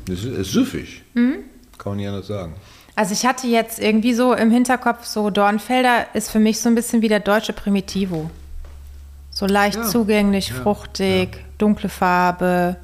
[0.09, 1.03] Es ist, ist süffig.
[1.15, 1.39] Mhm.
[1.81, 2.55] Kann man nicht anders sagen.
[2.95, 6.75] Also ich hatte jetzt irgendwie so im Hinterkopf, so Dornfelder ist für mich so ein
[6.75, 8.31] bisschen wie der deutsche Primitivo.
[9.31, 9.85] So leicht Ja.
[9.85, 12.77] zugänglich, fruchtig, dunkle Farbe.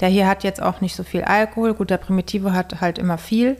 [0.00, 1.74] Der hier hat jetzt auch nicht so viel Alkohol.
[1.74, 3.56] Gut, der Primitivo hat halt immer viel.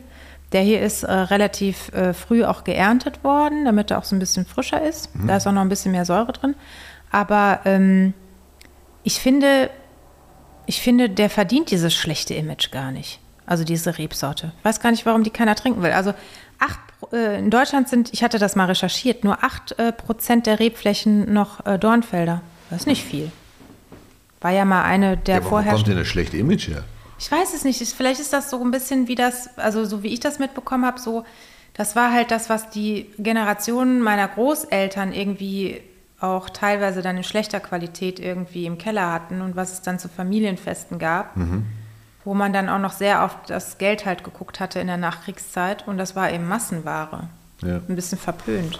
[0.51, 4.19] Der hier ist äh, relativ äh, früh auch geerntet worden, damit er auch so ein
[4.19, 5.09] bisschen frischer ist.
[5.27, 6.55] Da ist auch noch ein bisschen mehr Säure drin.
[7.09, 8.13] Aber ähm,
[9.03, 9.69] ich finde,
[10.65, 13.19] ich finde, der verdient dieses schlechte Image gar nicht.
[13.51, 14.53] Also diese Rebsorte.
[14.59, 15.91] Ich weiß gar nicht, warum die keiner trinken will.
[15.91, 16.13] Also
[16.57, 16.79] acht,
[17.11, 21.33] äh, in Deutschland sind, ich hatte das mal recherchiert, nur 8 äh, Prozent der Rebflächen
[21.33, 22.41] noch äh, Dornfelder.
[22.69, 23.29] Das ist nicht viel.
[24.39, 25.73] War ja mal eine der Ja, aber wo vorher.
[25.73, 26.85] kommt denn das schlechte Image her?
[27.19, 27.81] Ich weiß es nicht.
[27.81, 30.85] Ich- Vielleicht ist das so ein bisschen wie das, also so wie ich das mitbekommen
[30.85, 31.25] habe, so,
[31.73, 35.81] das war halt das, was die Generationen meiner Großeltern irgendwie
[36.21, 40.07] auch teilweise dann in schlechter Qualität irgendwie im Keller hatten und was es dann zu
[40.07, 41.35] Familienfesten gab,
[42.23, 45.87] wo man dann auch noch sehr auf das Geld halt geguckt hatte in der Nachkriegszeit
[45.87, 47.29] und das war eben Massenware.
[47.61, 47.75] Ja.
[47.87, 48.79] Ein bisschen verpönt.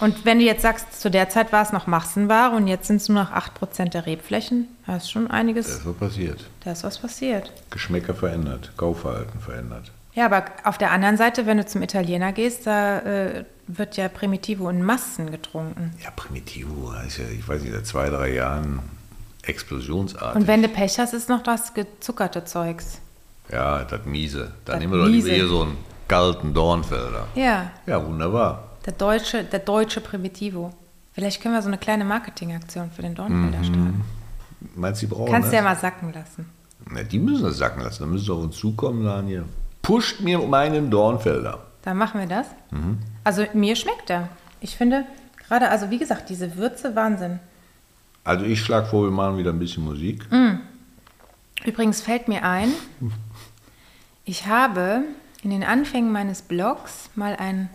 [0.00, 2.96] Und wenn du jetzt sagst, zu der Zeit war es noch Massenware und jetzt sind
[2.96, 6.44] es nur noch 8% der Rebflächen, da ist schon einiges, ist was passiert.
[6.64, 7.52] da ist was passiert.
[7.70, 9.92] Geschmäcker verändert, Kaufverhalten verändert.
[10.14, 14.08] Ja, aber auf der anderen Seite, wenn du zum Italiener gehst, da äh, wird ja
[14.08, 15.92] Primitivo in Massen getrunken.
[16.02, 18.80] Ja, Primitivo ist ja, ich weiß nicht, seit zwei, drei Jahren
[19.46, 20.40] explosionsartig.
[20.40, 22.98] Und wenn du Pech hast, ist noch das gezuckerte Zeugs.
[23.50, 24.52] ja, das miese.
[24.64, 25.76] Dann Das nehmen wir doch lieber hier so einen
[26.08, 27.26] kalten Dornfelder.
[27.34, 28.68] Ja, Ja, wunderbar.
[28.86, 30.72] der deutsche, der deutsche Primitivo.
[31.12, 34.04] Vielleicht können wir so eine kleine Marketingaktion für den Dornfelder starten.
[34.74, 36.48] Meinst du, die brauchen Kannst du ja mal sacken lassen.
[36.90, 38.02] Na, die müssen das sacken lassen.
[38.02, 39.44] Dann müssen sie auf uns zukommen und sagen hier,
[39.82, 41.58] pusht mir meinen Dornfelder.
[41.82, 42.46] Dann machen wir das.
[43.24, 44.28] Also mir schmeckt der.
[44.60, 45.04] Ich finde
[45.46, 47.38] gerade, also wie gesagt, diese Würze, Wahnsinn.
[48.24, 50.26] Also ich schlage vor, wir machen wieder ein bisschen Musik.
[51.64, 52.72] Übrigens fällt mir ein,
[54.24, 55.02] ich habe
[55.42, 57.68] in den Anfängen meines Blogs mal ein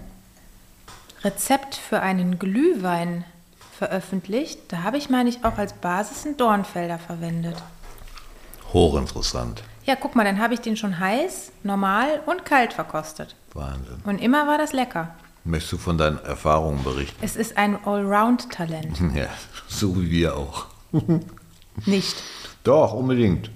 [1.24, 3.24] Rezept für einen Glühwein
[3.78, 4.60] veröffentlicht.
[4.70, 7.56] Da habe ich, meine ich, auch als Basis einen Dornfelder verwendet.
[8.74, 9.64] Hochinteressant.
[9.86, 13.36] Ja, guck mal, dann habe ich den schon heiß, normal und kalt verkostet.
[13.54, 14.02] Wahnsinn.
[14.04, 15.16] Und immer war das lecker.
[15.50, 17.18] Möchtest du von deinen Erfahrungen berichten?
[17.24, 19.00] Es ist ein Allround-Talent.
[19.16, 19.26] Ja,
[19.68, 20.68] so wie wir auch.
[21.86, 22.22] Nicht.
[22.64, 23.50] Doch, unbedingt.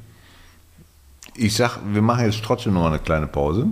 [1.36, 3.68] Ich sag, wir machen jetzt trotzdem noch eine kleine Pause.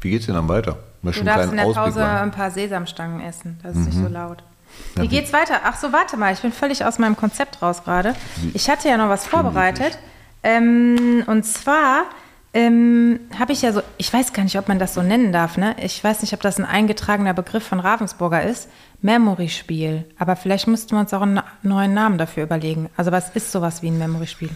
[0.00, 0.72] Wie geht's denn dann weiter?
[0.72, 0.78] Du
[1.08, 2.16] Möchtest darfst einen in der Pause Ausblick machen?
[2.16, 3.60] ein paar Sesamstangen essen.
[3.62, 4.42] Das ist nicht so laut.
[4.94, 5.60] Wie geht's weiter?
[5.64, 6.32] Ach so, warte mal.
[6.32, 8.14] Ich bin völlig aus meinem Konzept raus gerade.
[8.54, 9.98] Ich hatte ja noch was vorbereitet.
[10.42, 12.04] Ähm, und zwar
[12.58, 15.56] ähm, habe ich ja so, ich weiß gar nicht, ob man das so nennen darf.
[15.56, 15.76] Ne?
[15.80, 18.68] Ich weiß nicht, ob das ein eingetragener Begriff von Ravensburger ist.
[19.00, 20.04] Memory-Spiel.
[20.18, 22.90] Aber vielleicht müssten wir uns auch einen neuen Namen dafür überlegen.
[22.96, 24.50] Also was ist sowas wie ein Memory-Spiel?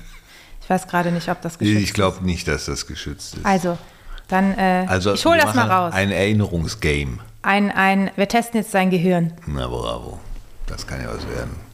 [0.61, 3.39] Ich weiß gerade nicht, ob das geschützt Ich glaube nicht, dass das geschützt ist.
[3.41, 3.47] ist.
[3.47, 3.79] Also,
[4.27, 5.95] dann, äh, Also, ich hole das mal raus.
[5.95, 7.19] Ein Erinnerungsgame.
[7.43, 9.33] Ein, ein, wir testen jetzt sein Gehirn.
[9.47, 10.19] Na bravo.
[10.67, 11.72] Das kann ja was werden.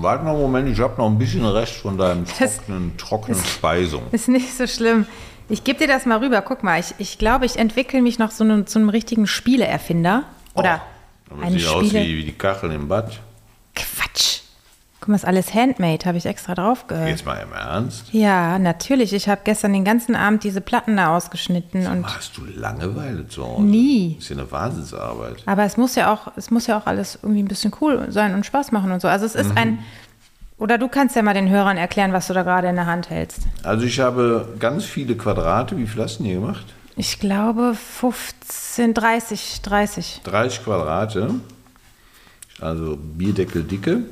[0.00, 3.42] Warte noch einen Moment, ich habe noch ein bisschen Rest von deinem Das- trockenen, trockenen
[3.44, 4.02] Speisung.
[4.12, 5.06] Ist nicht so schlimm.
[5.48, 6.42] Ich gebe dir das mal rüber.
[6.42, 10.24] Guck mal, ich, ich glaube, ich entwickle mich noch so einem, zu einem richtigen Spieleerfinder.
[10.54, 10.80] Oder
[11.28, 12.04] Aber eine sieht aus Spiele.
[12.04, 13.18] wie, wie die Kacheln im Bad.
[15.00, 17.08] Guck mal, ist alles handmade, habe ich extra drauf gehört.
[17.08, 18.12] Jetzt mal im Ernst.
[18.12, 19.14] Ja, natürlich.
[19.14, 23.42] Ich habe gestern den ganzen Abend diese Platten da ausgeschnitten und Hast du Langeweile zu
[23.46, 23.62] Hause?
[23.62, 24.16] Nie.
[24.16, 25.36] Das ist ja eine Wahnsinnsarbeit.
[25.46, 28.34] aber es muss ja auch, es muss ja auch alles irgendwie ein bisschen cool sein
[28.34, 29.08] und Spaß machen und so.
[29.08, 29.40] Also es Mhm.
[29.40, 29.78] ist ein
[30.58, 33.08] oder du kannst ja mal den Hörern erklären, was du da gerade in der Hand
[33.08, 33.40] hältst.
[33.62, 35.78] Also ich habe ganz viele Quadrate.
[35.78, 36.66] Wie viel hast du denn hier gemacht?
[36.96, 40.20] Ich glaube 15, 30, 30.
[40.24, 41.36] 30 Quadrate.
[42.60, 44.02] Also Bierdeckeldicke.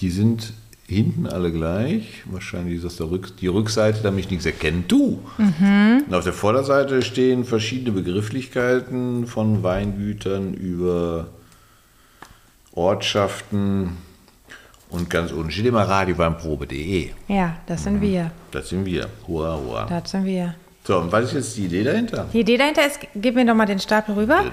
[0.00, 0.52] Die sind
[0.86, 2.22] hinten alle gleich.
[2.26, 4.82] Wahrscheinlich ist das der Rück die Rückseite, damit ich nichts erkenne.
[4.88, 5.20] Du!
[5.38, 11.28] Und auf der Vorderseite stehen verschiedene Begrifflichkeiten von Weingütern über
[12.72, 13.96] Ortschaften
[14.88, 17.10] und ganz unten steht immer radioweinprobe.de.
[17.28, 17.84] Ja, das Mhm.
[17.84, 18.30] sind wir.
[18.50, 19.08] Das sind wir.
[19.26, 19.86] Hurra, hurra.
[19.86, 20.54] Das sind wir.
[20.84, 22.26] So, und was ist jetzt die Idee dahinter?
[22.32, 24.44] Die Idee dahinter ist, gib mir doch mal den Stapel rüber.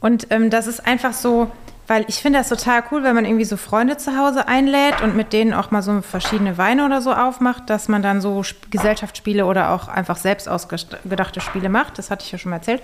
[0.00, 1.50] Und ähm, das ist einfach so,
[1.88, 5.16] weil ich finde das total cool, wenn man irgendwie so Freunde zu Hause einlädt und
[5.16, 8.70] mit denen auch mal so verschiedene Weine oder so aufmacht, dass man dann so Sp-
[8.70, 11.98] Gesellschaftsspiele oder auch einfach selbst ausgedachte Spiele macht.
[11.98, 12.82] Das hatte ich ja schon mal erzählt.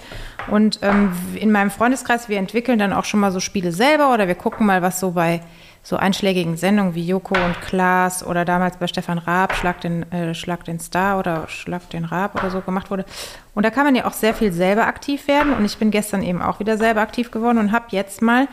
[0.48, 4.26] Und ähm, in meinem Freundeskreis, wir entwickeln dann auch schon mal so Spiele selber oder
[4.26, 5.40] wir gucken mal, was so bei
[5.84, 10.34] so einschlägigen Sendungen wie Joko und Klaas oder damals bei Stefan Raab, Schlag den, äh,
[10.34, 13.06] Schlag den Star oder Schlag den Raab oder so gemacht wurde.
[13.54, 15.54] Und da kann man ja auch sehr viel selber aktiv werden.
[15.54, 18.48] Und ich bin gestern eben auch wieder selber aktiv geworden und habe jetzt mal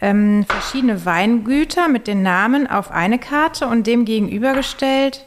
[0.00, 5.24] ähm, verschiedene Weingüter mit den Namen auf eine Karte und dem gegenübergestellt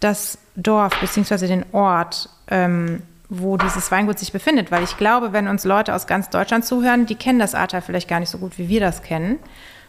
[0.00, 1.46] das Dorf bzw.
[1.48, 4.70] den Ort, ähm, wo dieses Weingut sich befindet.
[4.70, 8.08] Weil ich glaube, wenn uns Leute aus ganz Deutschland zuhören, die kennen das Ahrtal vielleicht
[8.08, 9.38] gar nicht so gut, wie wir das kennen.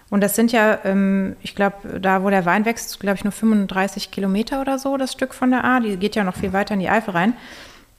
[0.09, 3.33] Und das sind ja, ähm, ich glaube, da wo der Wein wächst, glaube ich, nur
[3.33, 5.79] 35 Kilometer oder so, das Stück von der A.
[5.79, 7.33] Die geht ja noch viel weiter in die Eifel rein.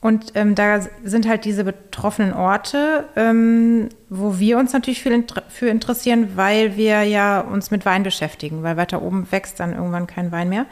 [0.07, 5.43] Und ähm, da sind halt diese betroffenen Orte, ähm, wo wir uns natürlich viel inter
[5.49, 10.07] für interessieren, weil wir ja uns mit Wein beschäftigen, weil weiter oben wächst dann irgendwann
[10.07, 10.65] kein Wein mehr.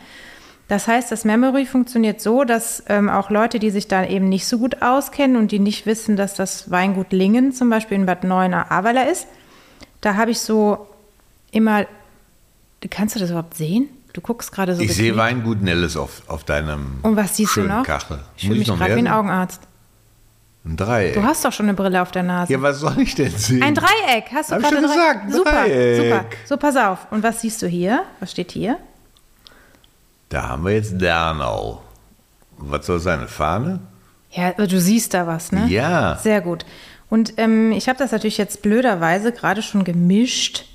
[0.70, 4.48] Das heißt, das Memory funktioniert so, dass ähm, auch Leute, die sich da eben nicht
[4.48, 8.24] so gut auskennen und die nicht wissen, dass das Weingut Lingen zum Beispiel in Bad
[8.24, 9.28] Neuenahr-Ahrweiler ist,
[10.00, 10.88] da habe ich so
[11.52, 11.86] immer,
[12.90, 13.90] kannst du das überhaupt sehen?
[14.16, 15.18] Du guckst gerade so Ich sehe.
[15.18, 17.84] Weingut Nelles auf, auf deinem Und was siehst du noch?
[17.84, 18.20] Kachel.
[18.38, 19.08] Ich fühle mich gerade wie ein?
[19.10, 19.62] Augenarzt.
[20.64, 21.16] Ein Dreieck.
[21.16, 22.54] Du hast doch schon eine Brille auf der Nase.
[22.54, 23.62] ja, was soll ich denn sehen?
[23.62, 25.98] Ein Dreieck, hast du Hab ich gerade schon drei- gesagt, Super, Dreieck.
[26.02, 26.26] super.
[26.46, 27.08] So, pass auf.
[27.12, 28.04] Und was siehst du hier?
[28.22, 28.78] Was steht hier?
[30.30, 31.82] Da haben wir jetzt Dernau.
[32.58, 33.80] Was soll sein, eine Fahne?
[34.32, 35.68] Ja, du siehst da was, ne?
[35.68, 36.16] Ja.
[36.24, 36.66] Sehr gut.
[37.10, 40.66] Und ähm, ich habe das natürlich jetzt blöderweise gerade schon gemischt.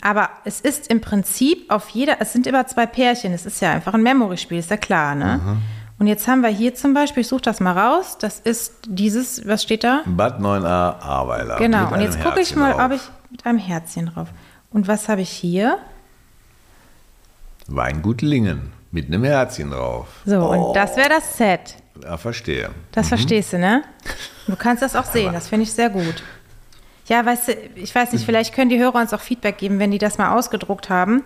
[0.00, 3.32] Aber es ist im Prinzip auf jeder, es sind immer zwei Pärchen.
[3.32, 5.40] Es ist ja einfach ein Memory-Spiel, ist ja klar, ne?
[5.44, 5.62] Mhm.
[5.98, 9.46] Und jetzt haben wir hier zum Beispiel, ich suche das mal raus, das ist dieses,
[9.48, 10.02] was steht da?
[10.06, 11.56] Bad 9a Ahrweiler.
[11.56, 12.84] Genau, und jetzt gucke ich mal, drauf.
[12.84, 14.28] ob ich mit einem Herzchen drauf.
[14.70, 15.78] Und was habe ich hier?
[17.66, 20.06] Weingut Lingen mit einem Herzchen drauf.
[20.24, 20.68] So, Oh.
[20.68, 21.74] und das wäre das Set.
[22.02, 22.70] Ja, verstehe.
[22.92, 23.82] Das verstehst du, ne?
[24.46, 26.22] Du kannst das auch sehen, das finde ich sehr gut.
[27.08, 29.90] Ja, weißt du, ich weiß nicht, vielleicht können die Hörer uns auch Feedback geben, wenn
[29.90, 31.22] die das mal ausgedruckt haben.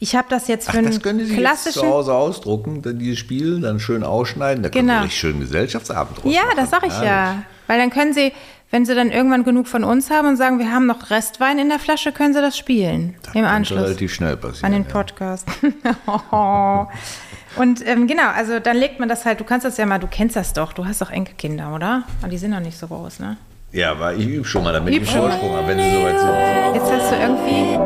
[0.00, 1.88] Ich habe das jetzt für Ach, das können Sie jetzt zu klassischen.
[1.88, 4.62] Hause ausdrucken, dann dieses Spiel, dann schön ausschneiden.
[4.62, 4.98] Da können Genau.
[5.00, 6.56] Sie richtig schön Gesellschaftsabend draus Ja, machen.
[6.56, 7.08] das sage ich Herrlich.
[7.08, 7.42] ja.
[7.68, 8.32] Weil dann können sie,
[8.70, 11.68] wenn sie dann irgendwann genug von uns haben und sagen, wir haben noch Restwein in
[11.70, 13.14] der Flasche, können sie das spielen.
[13.22, 13.80] Das Im Anschluss.
[13.82, 14.66] relativ schnell passieren.
[14.66, 14.90] An den ja.
[14.92, 15.46] Podcast.
[17.56, 20.08] Und ähm, genau, also dann legt man das halt, du kannst das ja mal, du
[20.08, 22.02] kennst das doch, du hast doch Enkelkinder, oder?
[22.20, 23.36] Aber die sind noch nicht so groß, ne?
[23.74, 26.74] Ja, aber ich übe schon mal, damit ich einen Vorsprung habe, wenn Sie soweit sind.
[26.76, 27.76] Jetzt hast du irgendwie.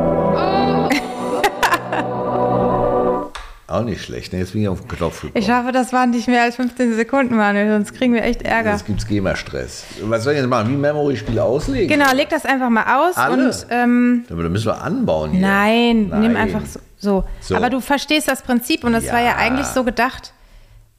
[3.70, 4.32] Auch nicht schlecht.
[4.32, 4.39] Ne?
[4.41, 5.43] Jetzt bin ich auf den Knopf gekommen.
[5.43, 8.72] Ich hoffe, das waren nicht mehr als 15 Sekunden, Manuel, sonst kriegen wir echt Ärger.
[8.72, 9.84] Jetzt gibt es GEMA-Stress.
[10.05, 10.70] Was soll ich jetzt machen?
[10.70, 11.86] Wie Memory-Spiele auslegen?
[11.89, 13.45] Genau, leg das einfach mal aus Alle?
[13.47, 15.41] und ähm, Aber da müssen wir anbauen hier.
[15.43, 16.36] nein, nimm Nein.
[16.36, 17.24] einfach so, so.
[17.41, 17.57] So.
[17.57, 19.36] Aber du verstehst das Prinzip und das war ja Ja.
[19.36, 20.32] eigentlich so gedacht.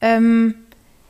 [0.00, 0.54] Ähm,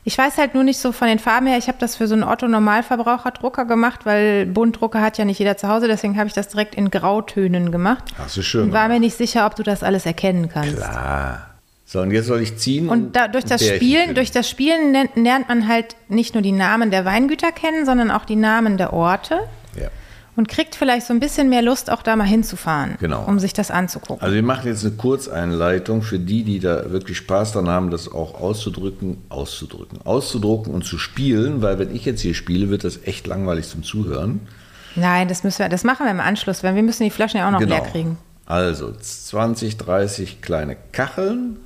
[0.03, 1.57] ich weiß halt nur nicht so von den Farben her.
[1.57, 5.67] Ich habe das für so einen Otto-Normalverbraucher-Drucker gemacht, weil Buntdrucker hat ja nicht jeder zu
[5.67, 5.87] Hause.
[5.87, 8.03] Deswegen habe ich das direkt in Grautönen gemacht.
[8.17, 10.77] Hast du schön Und war mir nicht sicher, ob du das alles erkennen kannst.
[10.77, 11.47] Klar.
[11.85, 12.87] So, und jetzt soll ich ziehen.
[12.87, 16.53] Und da, durch das Spielen, durch das Spielen lernt, lernt man halt nicht nur die
[16.53, 19.41] Namen der Weingüter kennen, sondern auch die Namen der Orte
[19.75, 19.89] Ja.
[20.35, 23.23] Und kriegt vielleicht so ein bisschen mehr Lust, auch da mal hinzufahren, Genau.
[23.25, 24.21] um sich das anzugucken.
[24.21, 28.09] Also wir machen jetzt eine Kurzeinleitung für die, die da wirklich Spaß dran haben, das
[28.11, 33.03] auch auszudrücken, auszudrücken, auszudrucken und zu spielen, weil wenn ich jetzt hier spiele, wird das
[33.05, 34.41] echt langweilig zum Zuhören.
[34.95, 37.47] Nein, das müssen wir, das machen wir im Anschluss, weil wir müssen die Flaschen ja
[37.47, 38.17] auch noch leer kriegen.
[38.45, 41.57] Also 20, 30 kleine Kacheln,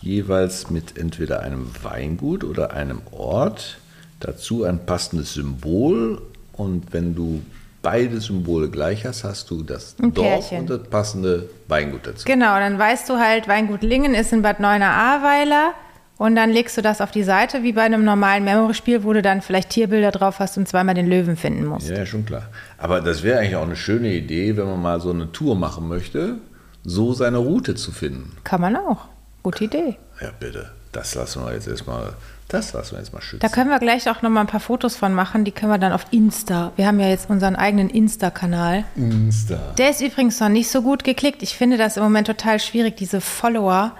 [0.00, 3.78] jeweils mit entweder einem Weingut oder einem Ort.
[4.20, 6.22] Dazu ein passendes Symbol.
[6.52, 7.42] Und wenn du
[7.84, 10.60] beide Symbole gleich hast, hast du das Ein Dorf Pärchen.
[10.62, 12.24] und das passende Weingut dazu.
[12.24, 15.74] Genau, dann weißt du halt, Weingut Lingen ist in Bad Neuenahr-Ahrweiler
[16.16, 19.22] und dann legst du das auf die Seite, wie bei einem normalen Memory-Spiel, wo du
[19.22, 21.88] dann vielleicht Tierbilder drauf hast und zweimal den Löwen finden musst.
[21.88, 22.48] Ja, schon klar.
[22.78, 25.86] Aber das wäre eigentlich auch eine schöne Idee, wenn man mal so eine Tour machen
[25.88, 26.36] möchte,
[26.84, 28.36] so seine Route zu finden.
[28.44, 29.06] Kann man auch.
[29.42, 29.96] Gute Idee.
[30.20, 30.70] Ja, bitte.
[30.92, 32.12] Das lassen wir jetzt erstmal,
[32.48, 33.40] das lassen wir jetzt mal schützen.
[33.40, 35.44] Da können wir gleich auch noch mal ein paar Fotos von machen.
[35.44, 36.72] Die können wir dann auf Insta.
[36.76, 38.84] Wir haben ja jetzt unseren eigenen Insta-Kanal.
[38.96, 39.58] Insta.
[39.78, 41.42] Der ist übrigens noch nicht so gut geklickt.
[41.42, 42.96] Ich finde das im Moment total schwierig.
[42.96, 43.92] Diese Follower,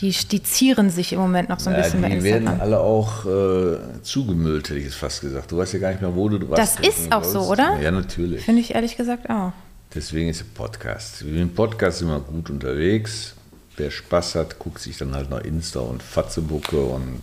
[0.00, 2.60] die, die zieren sich im Moment noch so ein Ja, bisschen bei die werden Instagram.
[2.60, 5.50] alle auch äh, zugemüllt, hätte ich jetzt fast gesagt.
[5.50, 7.78] Du weißt ja gar nicht mehr, wo du was Das ist auch so, oder?
[7.80, 8.44] Ja, natürlich.
[8.44, 9.52] Finde ich ehrlich gesagt auch.
[9.94, 11.26] Deswegen ist der Podcast.
[11.26, 13.34] Wir sind Podcast immer gut unterwegs.
[13.76, 17.20] Wer Spaß hat, guckt sich dann halt noch Insta und Fatzebucke und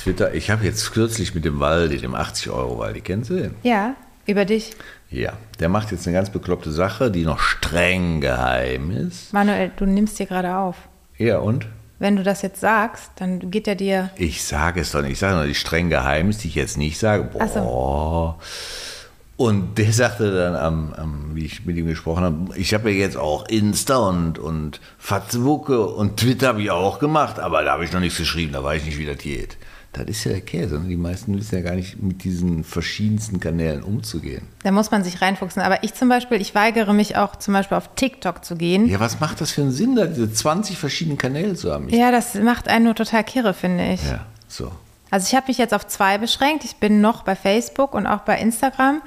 [0.00, 3.54] Twitter, ich habe jetzt kürzlich mit dem Waldi, dem 80-Euro-Waldi, kennst du den?
[3.62, 3.94] Ja,
[4.26, 4.72] über dich.
[5.10, 9.32] Ja, der macht jetzt eine ganz bekloppte Sache, die noch streng geheim ist.
[9.32, 10.76] Manuel, du nimmst dir gerade auf.
[11.18, 11.66] Ja, und?
[11.98, 14.10] Wenn du das jetzt sagst, dann geht er dir.
[14.16, 15.12] Ich sage es doch nicht.
[15.12, 17.24] Ich sage nur, die streng geheim ist, die ich jetzt nicht sage.
[17.24, 17.48] Boah.
[17.48, 19.44] So.
[19.44, 22.98] Und der sagte dann, am, am, wie ich mit ihm gesprochen habe, ich habe ja
[22.98, 27.84] jetzt auch Insta und, und Facebook und Twitter habe ich auch gemacht, aber da habe
[27.84, 29.56] ich noch nichts geschrieben, da weiß ich nicht, wie das geht.
[29.92, 30.78] Das ist ja der Käse.
[30.78, 30.88] Ne?
[30.88, 34.46] Die meisten wissen ja gar nicht, mit diesen verschiedensten Kanälen umzugehen.
[34.62, 35.62] Da muss man sich reinfuchsen.
[35.62, 38.86] Aber ich zum Beispiel, ich weigere mich auch zum Beispiel auf TikTok zu gehen.
[38.88, 41.88] Ja, was macht das für einen Sinn, da diese 20 verschiedenen Kanäle zu haben?
[41.88, 44.04] Ich, Ja, das macht einen nur total kirre, finde ich.
[44.04, 44.70] ja so.
[45.10, 46.64] Also ich habe mich jetzt auf zwei beschränkt.
[46.64, 49.02] Ich bin noch bei Facebook und auch bei Instagram.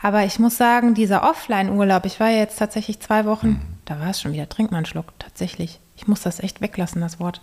[0.00, 4.20] Aber ich muss sagen, dieser Offline-Urlaub, ich war jetzt tatsächlich zwei Wochen, da war es
[4.20, 5.80] schon wieder, trink mal einen Schluck, tatsächlich.
[5.96, 7.40] Ich muss das echt weglassen, das Wort.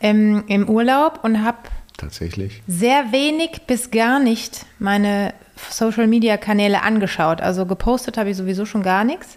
[0.00, 1.58] Ähm, Im Urlaub und habe
[2.00, 2.62] Tatsächlich.
[2.66, 5.34] sehr wenig bis gar nicht meine
[5.70, 7.42] Social-Media-Kanäle angeschaut.
[7.42, 9.36] Also gepostet habe ich sowieso schon gar nichts.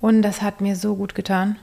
[0.00, 1.56] Und das hat mir so gut getan.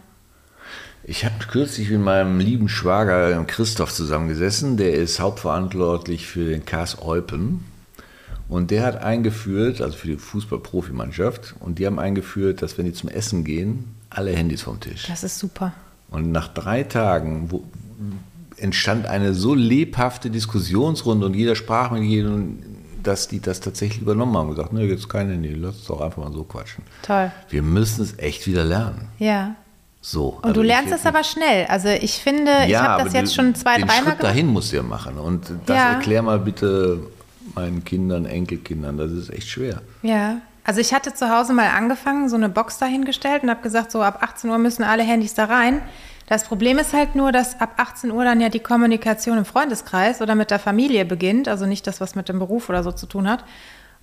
[1.03, 4.77] Ich habe kürzlich mit meinem lieben Schwager Christoph zusammengesessen.
[4.77, 7.65] Der ist hauptverantwortlich für den KS Eupen.
[8.49, 12.93] Und der hat eingeführt, also für die Fußball-Profimannschaft, und die haben eingeführt, dass wenn die
[12.93, 15.05] zum Essen gehen, alle Handys vom Tisch.
[15.07, 15.71] Das ist super.
[16.09, 17.63] Und nach drei Tagen wo,
[18.61, 22.59] entstand eine so lebhafte Diskussionsrunde und jeder sprach mit jedem,
[23.03, 26.01] dass die das tatsächlich übernommen haben und gesagt, ne, jetzt kein Handy, lass uns doch
[26.01, 26.83] einfach mal so quatschen.
[27.01, 27.31] Toll.
[27.49, 29.07] Wir müssen es echt wieder lernen.
[29.17, 29.55] Ja.
[30.01, 30.39] So.
[30.41, 31.65] Und du lernst es aber schnell.
[31.67, 34.23] Also ich finde, ich habe das jetzt schon zwei, dreimal Schritt gemacht.
[34.23, 35.17] dahin musst du ja machen.
[35.17, 35.91] Und das Ja.
[35.93, 36.99] erklär mal bitte
[37.55, 38.97] meinen Kindern, Enkelkindern.
[38.97, 39.81] Das ist echt schwer.
[40.01, 40.37] Ja.
[40.63, 44.01] Also ich hatte zu Hause mal angefangen, so eine Box dahingestellt und habe gesagt, so
[44.03, 45.81] ab 18 Uhr müssen alle Handys da rein.
[46.31, 50.21] Das Problem ist halt nur, dass ab 18 Uhr dann ja die Kommunikation im Freundeskreis
[50.21, 53.05] oder mit der Familie beginnt, also nicht das, was mit dem Beruf oder so zu
[53.05, 53.43] tun hat.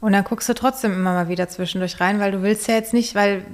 [0.02, 2.92] Und dann guckst du trotzdem immer mal wieder zwischendurch rein, weil du willst ja jetzt
[2.92, 3.46] nicht, weil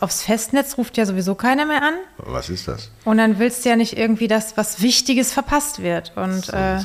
[0.00, 1.92] aufs Festnetz ruft ja sowieso keiner mehr an.
[2.16, 2.90] Was ist das?
[3.04, 6.16] Und dann willst du ja nicht irgendwie, dass was Wichtiges verpasst wird.
[6.16, 6.78] Und So äh,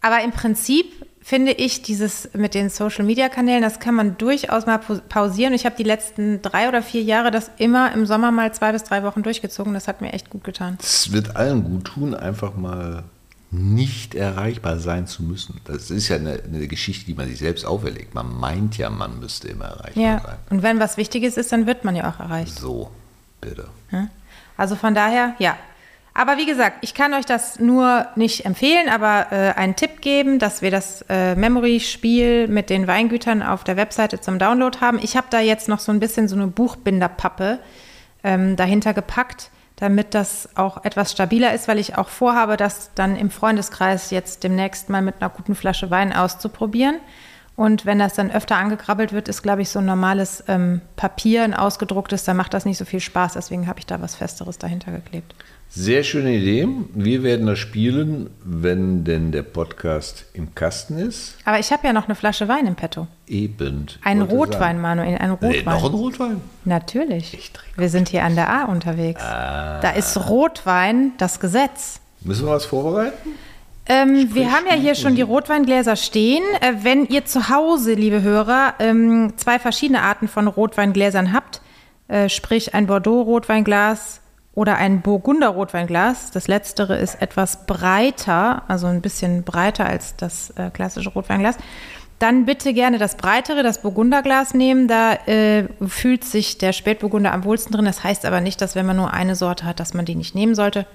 [0.00, 4.66] aber im Prinzip finde ich dieses mit den Social Media Kanälen, das kann man durchaus
[4.66, 5.54] mal pau- pausieren.
[5.54, 8.84] Ich habe die letzten drei oder vier Jahre das immer im Sommer mal zwei bis
[8.84, 9.72] drei Wochen durchgezogen.
[9.72, 10.76] Das hat mir echt gut getan.
[10.82, 13.04] Es wird allen gut tun, einfach mal
[13.50, 15.60] nicht erreichbar sein zu müssen.
[15.64, 18.12] Das ist ja eine, eine Geschichte, die man sich selbst auferlegt.
[18.14, 20.20] Man meint ja, man müsste immer erreichbar Ja.
[20.20, 20.36] sein.
[20.50, 22.58] Und wenn was Wichtiges ist, dann wird man ja auch erreicht.
[22.58, 22.90] So,
[23.40, 23.68] bitte.
[23.92, 24.08] Ja?
[24.56, 25.56] Also von daher, ja.
[26.16, 30.38] Aber wie gesagt, ich kann euch das nur nicht empfehlen, aber äh, einen Tipp geben,
[30.38, 35.00] dass wir das äh, Memory-Spiel mit den Weingütern auf der Webseite zum Download haben.
[35.02, 37.58] Ich habe da jetzt noch so ein bisschen so eine Buchbinderpappe
[38.22, 43.16] ähm, dahinter gepackt, damit das auch etwas stabiler ist, weil ich auch vorhabe, das dann
[43.16, 47.00] im Freundeskreis jetzt demnächst mal mit einer guten Flasche Wein auszuprobieren.
[47.56, 51.42] Und wenn das dann öfter angekrabbelt wird, ist, glaube ich, so ein normales ähm, Papier,
[51.42, 53.32] ein ausgedrucktes, dann macht das nicht so viel Spaß.
[53.32, 55.34] Deswegen habe ich da was Festeres dahinter geklebt.
[55.76, 56.68] Sehr schöne Idee.
[56.94, 61.36] Wir werden das spielen, wenn denn der Podcast im Kasten ist.
[61.44, 63.08] Aber ich habe ja noch eine Flasche Wein im Petto.
[63.26, 63.86] Eben.
[64.04, 64.80] Ein Rotwein, sagen.
[64.80, 65.64] Manuel, ein Nee, Rotwein.
[65.64, 66.40] noch ein Rotwein?
[66.64, 67.34] Natürlich.
[67.34, 69.20] Ich trinke Wir sind hier an der A unterwegs.
[69.20, 69.80] Ah.
[69.80, 71.98] Da ist Rotwein das Gesetz.
[72.20, 73.30] Müssen wir was vorbereiten?
[73.86, 76.44] Ähm, wir haben ja hier schon die Rotweingläser stehen.
[76.60, 81.60] Äh, wenn ihr zu Hause, liebe Hörer, ähm, zwei verschiedene Arten von Rotweingläsern habt,
[82.06, 84.20] äh, sprich ein Bordeaux-Rotweinglas
[84.54, 90.70] oder ein Burgunder-Rotweinglas, das letztere ist etwas breiter, also ein bisschen breiter als das äh,
[90.70, 91.56] klassische Rotweinglas,
[92.20, 94.86] dann bitte gerne das breitere, das Burgunderglas nehmen.
[94.86, 97.84] Da äh, fühlt sich der Spätburgunder am wohlsten drin.
[97.84, 100.34] Das heißt aber nicht, dass wenn man nur eine Sorte hat, dass man die nicht
[100.34, 100.86] nehmen sollte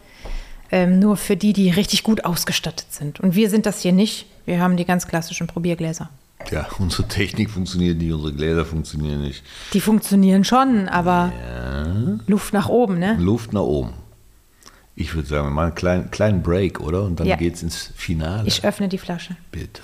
[0.71, 3.19] ähm, nur für die, die richtig gut ausgestattet sind.
[3.19, 4.27] Und wir sind das hier nicht.
[4.45, 6.09] Wir haben die ganz klassischen Probiergläser.
[6.51, 9.43] Ja, unsere Technik funktioniert nicht, unsere Gläser funktionieren nicht.
[9.73, 11.31] Die funktionieren schon, aber
[12.27, 13.15] Luft nach oben, ne?
[13.19, 13.93] Luft nach oben.
[14.95, 17.03] Ich würde sagen, wir machen einen kleinen, kleinen Break, oder?
[17.03, 17.37] Und dann Ja.
[17.37, 18.47] geht's ins Finale.
[18.47, 19.35] Ich öffne die Flasche.
[19.51, 19.81] Bitte.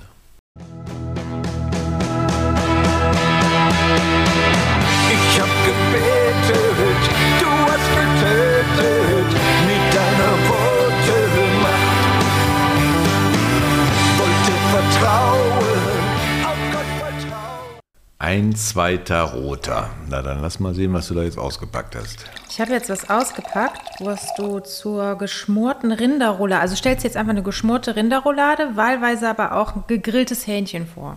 [18.36, 19.92] Ein zweiter roter.
[20.10, 22.26] Na dann lass mal sehen, was du da jetzt ausgepackt hast.
[22.50, 27.44] Ich habe jetzt was ausgepackt, was du zur geschmorten Rinderroulade, also stellst jetzt einfach eine
[27.44, 31.16] geschmorte Rinderroulade, wahlweise aber auch ein gegrilltes Hähnchen vor.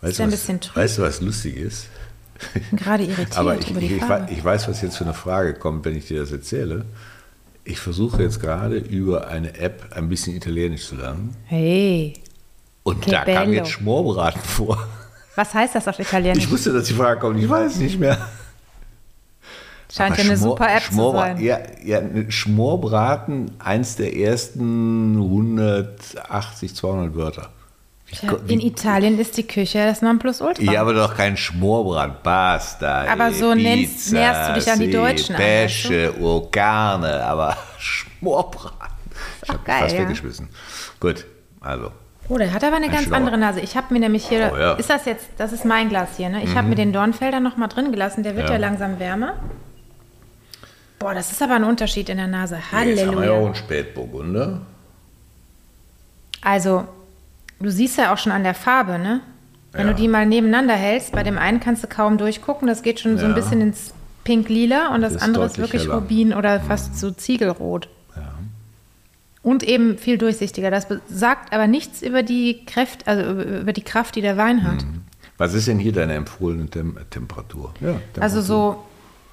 [0.00, 0.76] Weißt ja ein du, was, bisschen trüb.
[0.76, 1.88] weißt du, was lustig ist?
[2.72, 5.84] Gerade irritiert Aber ich, über ich, die ich, weiß, was jetzt für eine Frage kommt,
[5.84, 6.86] wenn ich dir das erzähle.
[7.64, 11.36] Ich versuche jetzt gerade über eine App ein bisschen Italienisch zu lernen.
[11.44, 12.14] Hey,
[12.82, 14.88] Und Che da kam jetzt Schmorbraten vor.
[15.38, 16.44] Was heißt das auf Italienisch?
[16.44, 18.18] Ich wusste, dass die Frage kommt, ich weiß nicht mehr.
[19.90, 21.40] Scheint Aber ja eine Schmor- super App zu Schmorbra- sein.
[21.40, 27.48] Ja, ja, Schmorbraten, eins der ersten 180, 200 Wörter.
[28.10, 30.62] Tja, In Italien ist die Küche das Nonplusultra.
[30.72, 33.04] Ja, aber doch kein Schmorbraten, Pasta.
[33.10, 37.56] Aber so nennst- Pizza, näherst du dich an die Deutschen an, Pesce, o Carne, aber
[37.78, 38.76] Schmorbraten.
[39.42, 40.00] Ich habe geil, fast ja.
[40.02, 40.48] weggeschmissen.
[41.00, 41.24] Gut,
[41.60, 41.92] also.
[42.30, 43.60] Oh, der hat aber eine Ein ganz andere Nase.
[43.60, 44.74] Ich habe mir nämlich hier, Oh, ja.
[44.74, 44.80] Mhm.
[44.80, 46.42] ist das jetzt, das ist mein Glas hier, ne?
[46.44, 48.58] Ich habe mir den Dornfelder noch mal drin gelassen, der wird ja, Ja.
[48.60, 49.34] langsam wärmer.
[50.98, 52.56] Boah, das ist aber ein Unterschied in der Nase.
[52.56, 53.46] Jetzt haben wir ja auch Halleluja.
[53.46, 54.60] einen Spätburgunder.
[56.42, 56.84] Also,
[57.60, 59.20] du siehst ja auch schon an der Farbe, ne?
[59.72, 59.92] Wenn Ja.
[59.92, 63.18] du die mal nebeneinander hältst, bei dem einen kannst du kaum durchgucken, das geht schon
[63.18, 63.36] so ein Ja.
[63.36, 63.92] bisschen ins
[64.24, 65.94] Pink-Lila und das Ist andere ist wirklich heller.
[65.96, 67.88] Rubin oder fast so Ziegelrot.
[69.48, 70.70] Und eben viel durchsichtiger.
[70.70, 74.62] Das sagt aber nichts über die Kraft, also über- über die Kraft, die der Wein
[74.64, 74.84] hat.
[75.38, 77.72] Was ist denn hier deine empfohlene Tem Temperatur?
[77.80, 78.22] Ja, Temperatur.
[78.22, 78.84] Also so,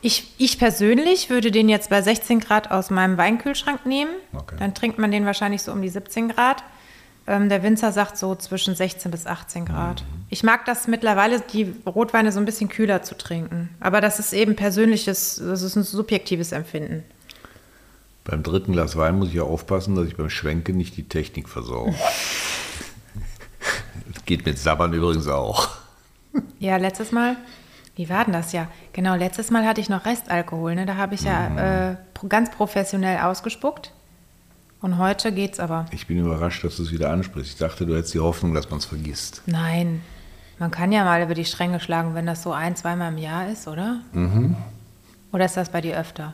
[0.01, 4.11] ich, ich persönlich würde den jetzt bei 16 Grad aus meinem Weinkühlschrank nehmen.
[4.34, 4.55] Okay.
[4.59, 6.63] Dann trinkt man den wahrscheinlich so um die 17 Grad.
[7.28, 10.01] Ähm, der Winzer sagt so zwischen 16 bis 18 Grad.
[10.01, 10.26] Mhm.
[10.30, 13.70] Ich mag das mittlerweile, die Rotweine so ein bisschen kühler zu trinken.
[13.80, 17.03] Aber das ist eben persönliches, das ist ein subjektives Empfinden.
[18.26, 21.48] Beim dritten Glas Wein muss ich ja aufpassen, dass ich beim Schwenken nicht die Technik
[21.50, 21.94] versau.
[24.14, 25.70] Das Geht mit Sabbern übrigens auch.
[26.60, 27.38] Ja, letztes Mal,
[27.96, 28.68] wie war denn das ja?
[28.94, 30.76] Genau, letztes Mal hatte ich noch Restalkohol.
[30.76, 30.86] Ne?
[30.86, 31.28] Da habe ich Mhm.
[31.28, 33.92] ja äh, pro- ganz professionell ausgespuckt.
[34.82, 35.86] Und heute geht's aber.
[35.92, 37.54] Ich bin überrascht, dass du es wieder ansprichst.
[37.54, 39.42] Ich dachte, du hättest die Hoffnung, dass man es vergisst.
[39.48, 40.02] Nein,
[40.60, 43.50] man kann ja mal über die Stränge schlagen, wenn das so ein, zweimal im Jahr
[43.50, 44.02] ist, oder?
[44.14, 44.56] Mhm.
[45.32, 46.34] Oder ist das bei dir öfter?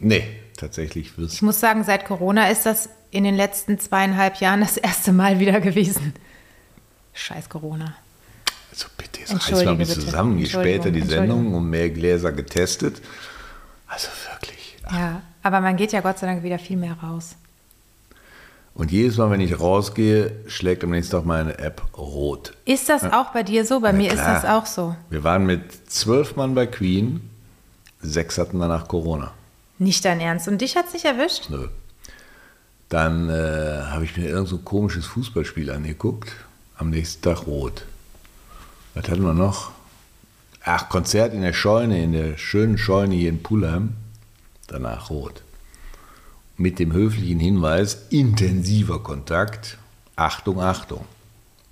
[0.00, 0.24] Nee,
[0.56, 4.76] tatsächlich wird Ich muss sagen, seit Corona ist das in den letzten zweieinhalb Jahren das
[4.76, 6.14] erste Mal wieder gewesen.
[7.14, 7.94] Scheiß Corona.
[8.70, 10.06] Also bitte, jetzt reiß Entschuldige mal ein bisschen bitte.
[10.06, 10.38] zusammen.
[10.38, 11.02] Je später die.
[11.02, 13.02] Sendung, um mehr Gläser getestet.
[13.86, 14.76] Also wirklich.
[14.90, 17.36] Ja, aber man geht ja Gott sei Dank wieder viel mehr raus.
[18.74, 22.54] Und jedes Mal, wenn ich rausgehe, schlägt am nächsten Tag meine App rot.
[22.64, 23.80] Ist das auch bei dir so?
[23.80, 24.40] Bei mir ist klar.
[24.40, 24.96] das auch so.
[25.10, 27.28] Wir waren mit zwölf Mann bei Queen,
[28.00, 29.32] sechs hatten danach Corona.
[29.82, 30.46] Nicht dein Ernst.
[30.46, 31.50] Und dich hat's nicht erwischt?
[31.50, 31.66] Nö.
[32.88, 36.32] Dann äh, habe ich mir irgend so ein komisches Fußballspiel angeguckt.
[36.76, 37.84] Am nächsten Tag rot.
[38.94, 39.72] Was hatten wir noch?
[40.64, 43.94] Ach, Konzert in der Scheune, in der schönen Scheune hier in Pulheim.
[44.68, 45.42] Danach rot.
[46.56, 49.78] Mit dem höflichen Hinweis, intensiver Kontakt.
[50.14, 51.04] Achtung, Achtung.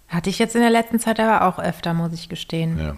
[0.09, 2.77] Hatte ich jetzt in der letzten Zeit aber auch öfter, muss ich gestehen.
[2.77, 2.97] Ja.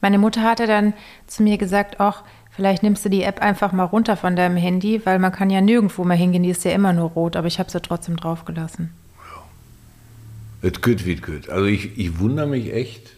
[0.00, 0.94] Meine Mutter hatte dann
[1.26, 5.00] zu mir gesagt, ach, vielleicht nimmst du die App einfach mal runter von deinem Handy,
[5.04, 7.58] weil man kann ja nirgendwo mehr hingehen, die ist ja immer nur rot, aber ich
[7.58, 8.92] habe sie trotzdem draufgelassen.
[10.62, 11.48] Es geht wie es geht.
[11.48, 13.12] Also ich, ich wundere mich echt,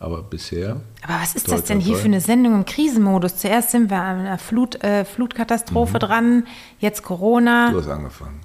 [0.00, 0.80] aber bisher.
[1.02, 3.36] Aber was ist das denn hier für eine Sendung im Krisenmodus?
[3.36, 6.46] Zuerst sind wir an einer Flut, äh, Flutkatastrophe dran,
[6.80, 7.70] jetzt Corona.
[7.70, 8.40] Du hast angefangen.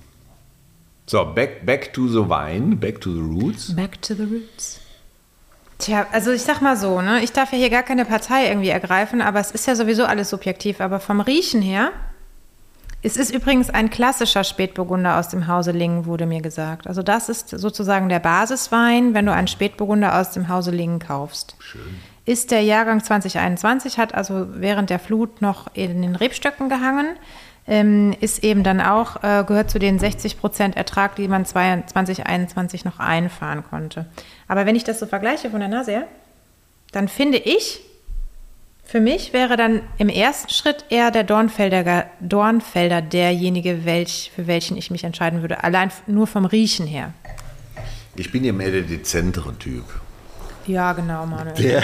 [1.07, 3.75] So, back, back to the wine, back to the roots.
[3.75, 4.79] Back to the roots.
[5.79, 7.23] Tja, also ich sag mal so, ne?
[7.23, 10.29] Ich darf ja hier gar keine Partei irgendwie ergreifen, aber es ist ja sowieso alles
[10.29, 10.81] subjektiv.
[10.81, 11.91] Aber vom Riechen her,
[13.01, 16.85] es ist übrigens ein klassischer Spätburgunder aus dem Hause Lingen, wurde mir gesagt.
[16.85, 21.55] Also das ist sozusagen der Basiswein, wenn du einen Spätburgunder aus dem Hause Lingen kaufst.
[21.59, 21.81] Schön.
[22.25, 27.15] Ist der Jahrgang 2021, hat also während der Flut noch in den Rebstöcken gehangen,
[27.69, 32.83] ähm, ist eben dann auch, äh, gehört zu den 60 Prozent Ertrag, die man 2021
[32.83, 34.07] noch einfahren konnte.
[34.47, 36.07] Aber wenn ich das so vergleiche von der Nase her,
[36.91, 37.81] dann finde ich,
[38.83, 44.75] für mich wäre dann im ersten Schritt eher der Dornfelder, Dornfelder derjenige, welch, für welchen
[44.75, 45.63] ich mich entscheiden würde.
[45.63, 47.13] Allein nur vom Riechen her.
[48.15, 49.83] Ich bin ja mehr der dezentere Typ.
[50.65, 51.53] Ja, genau, Manuel.
[51.53, 51.83] Der,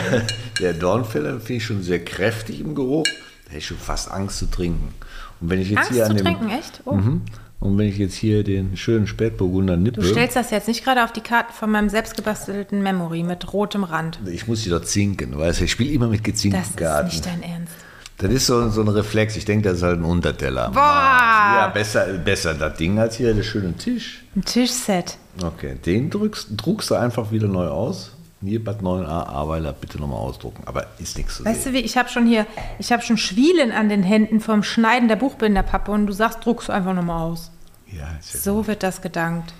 [0.60, 3.06] der Dornfelder finde ich schon sehr kräftig im Geruch.
[3.46, 4.94] Da hätte ich schon fast Angst zu trinken.
[5.42, 6.82] Und wenn ich jetzt Angst hier zu an dem, trinken, echt?
[6.86, 6.94] Oh.
[6.94, 7.22] Mhm.
[7.60, 11.04] Und wenn ich jetzt hier den schönen Spätburgunder nippe, Du stellst das jetzt nicht gerade
[11.04, 14.20] auf die Karte von meinem selbstgebastelten Memory mit rotem Rand.
[14.28, 17.08] ich muss sie doch zinken, weißt du, ich spiele immer mit gezinkten Das ist Karten.
[17.08, 17.74] nicht dein Ernst.
[18.18, 19.36] Das ist so, so ein Reflex.
[19.36, 20.70] Ich denke, das ist halt ein Unterteller.
[20.70, 20.80] Boah!
[20.80, 24.24] Ja, besser, besser das Ding als hier der schöne Tisch.
[24.36, 25.18] Ein Tischset.
[25.44, 28.12] Okay, den drückst, druckst du einfach wieder neu aus.
[28.44, 30.64] Hier Bad 9a Aweiler bitte nochmal ausdrucken.
[30.66, 31.74] Aber ist nichts zu Weißt sehen.
[31.74, 32.46] du wie, ich habe schon hier,
[32.80, 36.68] ich habe schon Schwielen an den Händen vom Schneiden der Buchbinderpappe und du sagst, druckst
[36.70, 37.52] du einfach nochmal aus.
[37.92, 39.54] Ja, ist ja So wird das gedankt.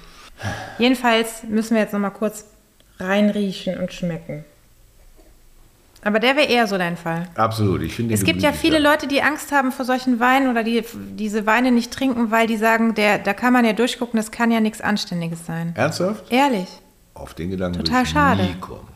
[0.78, 2.46] Jedenfalls müssen wir jetzt noch mal kurz
[3.00, 4.44] reinriechen und schmecken.
[6.04, 7.28] Aber der wäre eher so dein Fall.
[7.34, 8.76] Absolut, ich finde Es gibt ja gemütlicher.
[8.76, 12.46] viele Leute, die Angst haben vor solchen Weinen oder die diese Weine nicht trinken, weil
[12.46, 15.74] die sagen, der, da kann man ja durchgucken, das kann ja nichts Anständiges sein.
[15.76, 16.32] Ernsthaft?
[16.32, 16.68] Ehrlich.
[17.16, 18.44] Auf den Gedanken Total schade.
[18.44, 18.88] nie kommen.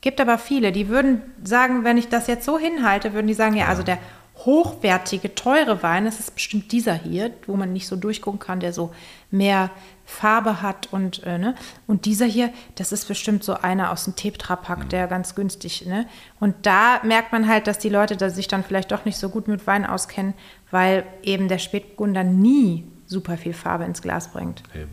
[0.00, 3.56] Gibt aber viele, die würden sagen, wenn ich das jetzt so hinhalte, würden die sagen,
[3.56, 3.98] ja, also der
[4.36, 8.72] hochwertige, teure Wein, das ist bestimmt dieser hier, wo man nicht so durchgucken kann, der
[8.72, 8.92] so
[9.30, 9.70] mehr
[10.04, 11.54] Farbe hat und, äh, ne?
[11.86, 16.06] und dieser hier, das ist bestimmt so einer aus dem Tetra-Pack, der ganz günstig, ne?
[16.40, 19.30] Und da merkt man halt, dass die Leute da sich dann vielleicht doch nicht so
[19.30, 20.34] gut mit Wein auskennen,
[20.70, 24.62] weil eben der Spätburgunder nie super viel Farbe ins Glas bringt.
[24.74, 24.90] Eben.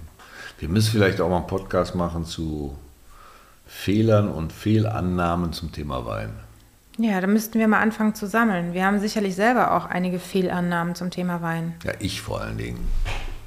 [0.61, 2.77] Wir müssen vielleicht auch mal einen Podcast machen zu
[3.65, 6.29] Fehlern und Fehlannahmen zum Thema Wein.
[6.99, 8.73] Ja, da müssten wir mal anfangen zu sammeln.
[8.75, 11.73] Wir haben sicherlich selber auch einige Fehlannahmen zum Thema Wein.
[11.83, 12.77] Ja, ich vor allen Dingen.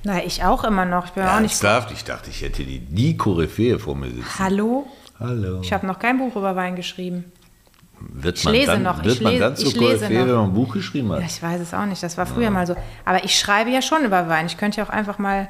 [0.03, 1.05] Na, ich auch immer noch.
[1.07, 1.53] Ich bin auch nicht.
[1.53, 1.93] Ernsthaft?
[1.93, 4.39] Ich dachte, ich hätte die, die Koryphäe vor mir sitzen.
[4.41, 4.89] Hallo?
[5.21, 5.61] Hallo.
[5.63, 7.31] Ich habe noch kein Buch über Wein geschrieben.
[8.01, 10.19] Wird ich man lese dann, noch, Wird ich man lese- dann zur ich lese Koryphäe,
[10.19, 10.27] noch.
[10.27, 11.21] wenn man ein Buch geschrieben hat?
[11.21, 12.03] Ja, ich weiß es auch nicht.
[12.03, 12.75] Das war früher mal so.
[13.05, 14.47] Aber ich schreibe ja schon über Wein.
[14.47, 15.49] Ich könnte ja auch einfach mal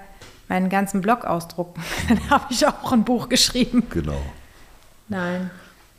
[0.48, 1.82] meinen ganzen Blog ausdrucken.
[2.08, 3.84] Dann habe ich auch ein Buch geschrieben.
[3.90, 4.20] Genau.
[5.08, 5.50] Nein.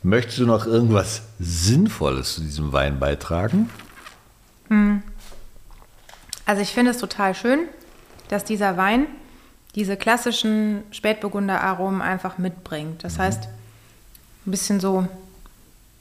[0.02, 3.70] Möchtest du noch irgendwas Sinnvolles zu diesem Wein beitragen?
[6.44, 7.68] Also ich finde es total schön,
[8.28, 9.06] dass dieser Wein
[9.74, 13.04] diese klassischen Spätburgunder-Aromen einfach mitbringt.
[13.04, 15.06] Das heißt, ein bisschen so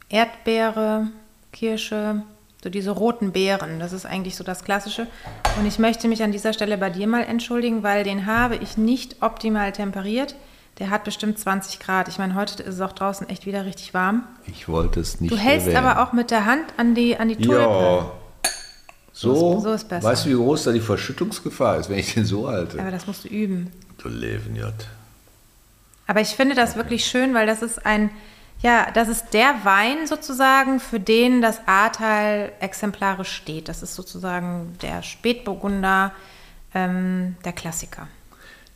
[0.09, 1.07] Erdbeere,
[1.51, 2.21] Kirsche,
[2.65, 3.79] so diese roten Beeren.
[3.79, 5.05] Das ist eigentlich so das Klassische.
[5.59, 8.75] Und ich möchte mich an dieser Stelle bei dir mal entschuldigen, weil den habe ich
[8.75, 10.33] nicht optimal temperiert.
[10.79, 12.07] Der hat bestimmt 20 Grad.
[12.07, 14.23] Ich meine, heute ist es auch draußen echt wieder richtig warm.
[14.47, 15.85] Ich wollte es nicht Du hältst erwähnen.
[15.85, 17.61] aber auch mit der Hand an die, an die Tulpe.
[17.61, 18.11] Ja.
[19.13, 20.07] So, ist- so ist besser.
[20.07, 22.79] weißt du, wie groß da die Verschüttungsgefahr ist, wenn ich den so halte?
[22.81, 23.71] Aber das musst du üben.
[23.99, 24.73] Du Leben, J.
[26.07, 28.09] Aber ich finde das wirklich schön, weil das ist ein,
[28.61, 33.69] ja, das ist der Wein sozusagen, für den das Ahrtal exemplarisch steht.
[33.69, 36.11] Das ist sozusagen der Spätburgunder,
[36.73, 38.07] ähm, der Klassiker.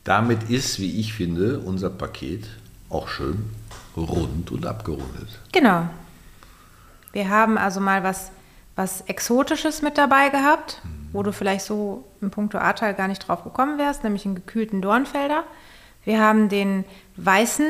[0.03, 2.47] Damit ist, wie ich finde, unser Paket
[2.89, 3.49] auch schön
[3.95, 5.39] rund und abgerundet.
[5.51, 5.87] Genau.
[7.11, 8.31] Wir haben also mal was,
[8.75, 13.43] was Exotisches mit dabei gehabt, wo du vielleicht so im Punkto Ahrtal gar nicht drauf
[13.43, 15.43] gekommen wärst, nämlich einen gekühlten Dornfelder.
[16.05, 16.85] Wir haben den
[17.17, 17.67] weißen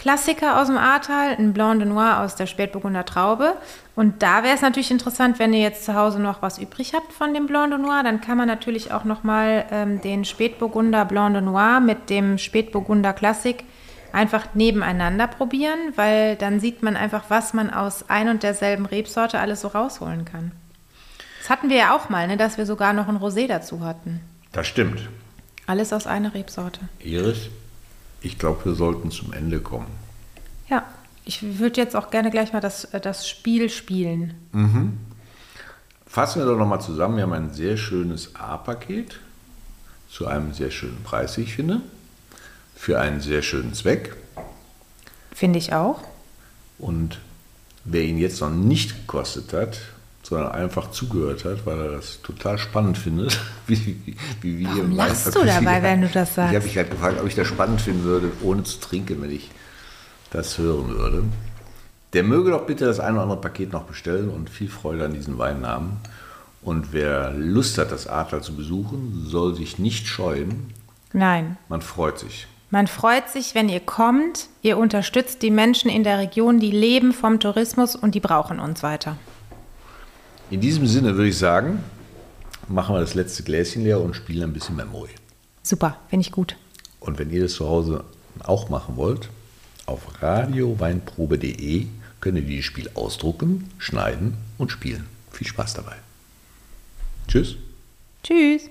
[0.00, 3.52] Klassiker aus dem Ahrtal, einen Blanc de Noir aus der Spätburgunder Traube.
[3.94, 7.12] Und da wäre es natürlich interessant, wenn ihr jetzt zu Hause noch was übrig habt
[7.12, 11.04] von dem Blanc de Noir, dann kann man natürlich auch noch mal ähm, den Spätburgunder
[11.04, 13.64] Blanc de Noir mit dem Spätburgunder Klassik
[14.10, 19.38] einfach nebeneinander probieren, weil dann sieht man einfach, was man aus ein und derselben Rebsorte
[19.38, 20.52] alles so rausholen kann.
[21.40, 24.20] Das hatten wir ja auch mal, ne, dass wir sogar noch ein Rosé dazu hatten.
[24.52, 25.10] Das stimmt.
[25.66, 26.80] Alles aus einer Rebsorte.
[27.00, 27.50] Iris,
[28.20, 29.86] ich glaube, wir sollten zum Ende kommen.
[30.68, 30.86] Ja,
[31.24, 34.34] ich würde jetzt auch gerne gleich mal das, äh, das Spiel spielen.
[36.06, 37.16] Fassen wir doch nochmal zusammen.
[37.16, 39.20] Wir haben ein sehr schönes A-Paket
[40.10, 41.82] zu einem sehr schönen Preis, ich finde,
[42.74, 44.16] für einen sehr schönen Zweck.
[45.32, 46.02] Finde ich auch.
[46.78, 47.20] Und
[47.84, 49.78] wer ihn jetzt noch nicht gekostet hat,
[50.30, 54.92] sondern einfach zugehört hat, weil er das total spannend findet, wie, wie, wie wir Warum
[54.96, 56.54] lachst du Weinverkauf- dabei, wenn du das Ich sagst?
[56.54, 59.50] habe mich gerade gefragt, ob ich das spannend finden würde, ohne zu trinken, wenn ich
[60.30, 61.24] das hören würde.
[62.12, 65.12] Der möge doch bitte das eine oder andere Paket noch bestellen und viel Freude an
[65.12, 65.98] diesen Weinnamen.
[66.62, 70.72] Und wer Lust hat, das Adler zu besuchen, soll sich nicht scheuen.
[71.12, 71.56] Nein.
[71.68, 72.46] Man freut sich.
[72.70, 74.46] Man freut sich, wenn ihr kommt.
[74.62, 78.82] Ihr unterstützt die Menschen in der Region, die leben vom Tourismus und die brauchen uns
[78.84, 79.16] weiter.
[80.50, 81.78] In diesem Sinne würde ich sagen,
[82.66, 85.10] machen wir das letzte Gläschen leer und spielen ein bisschen Memory.
[85.62, 86.56] Super, finde ich gut.
[86.98, 88.02] Und wenn ihr das zu Hause
[88.40, 89.28] auch machen wollt,
[89.86, 91.86] auf radioweinprobe.de
[92.20, 95.06] könnt ihr dieses Spiel ausdrucken, schneiden und spielen.
[95.30, 95.94] Viel Spaß dabei.
[97.28, 97.54] Tschüss.
[98.24, 98.62] Tschüss.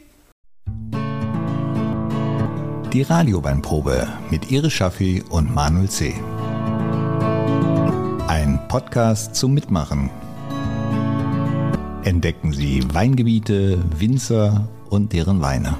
[2.91, 6.13] Die Radioweinprobe mit Iris Schaffi und Manuel C.
[8.27, 10.09] Ein Podcast zum Mitmachen.
[12.04, 15.78] Entdecken Sie Weingebiete, Winzer und deren Weine.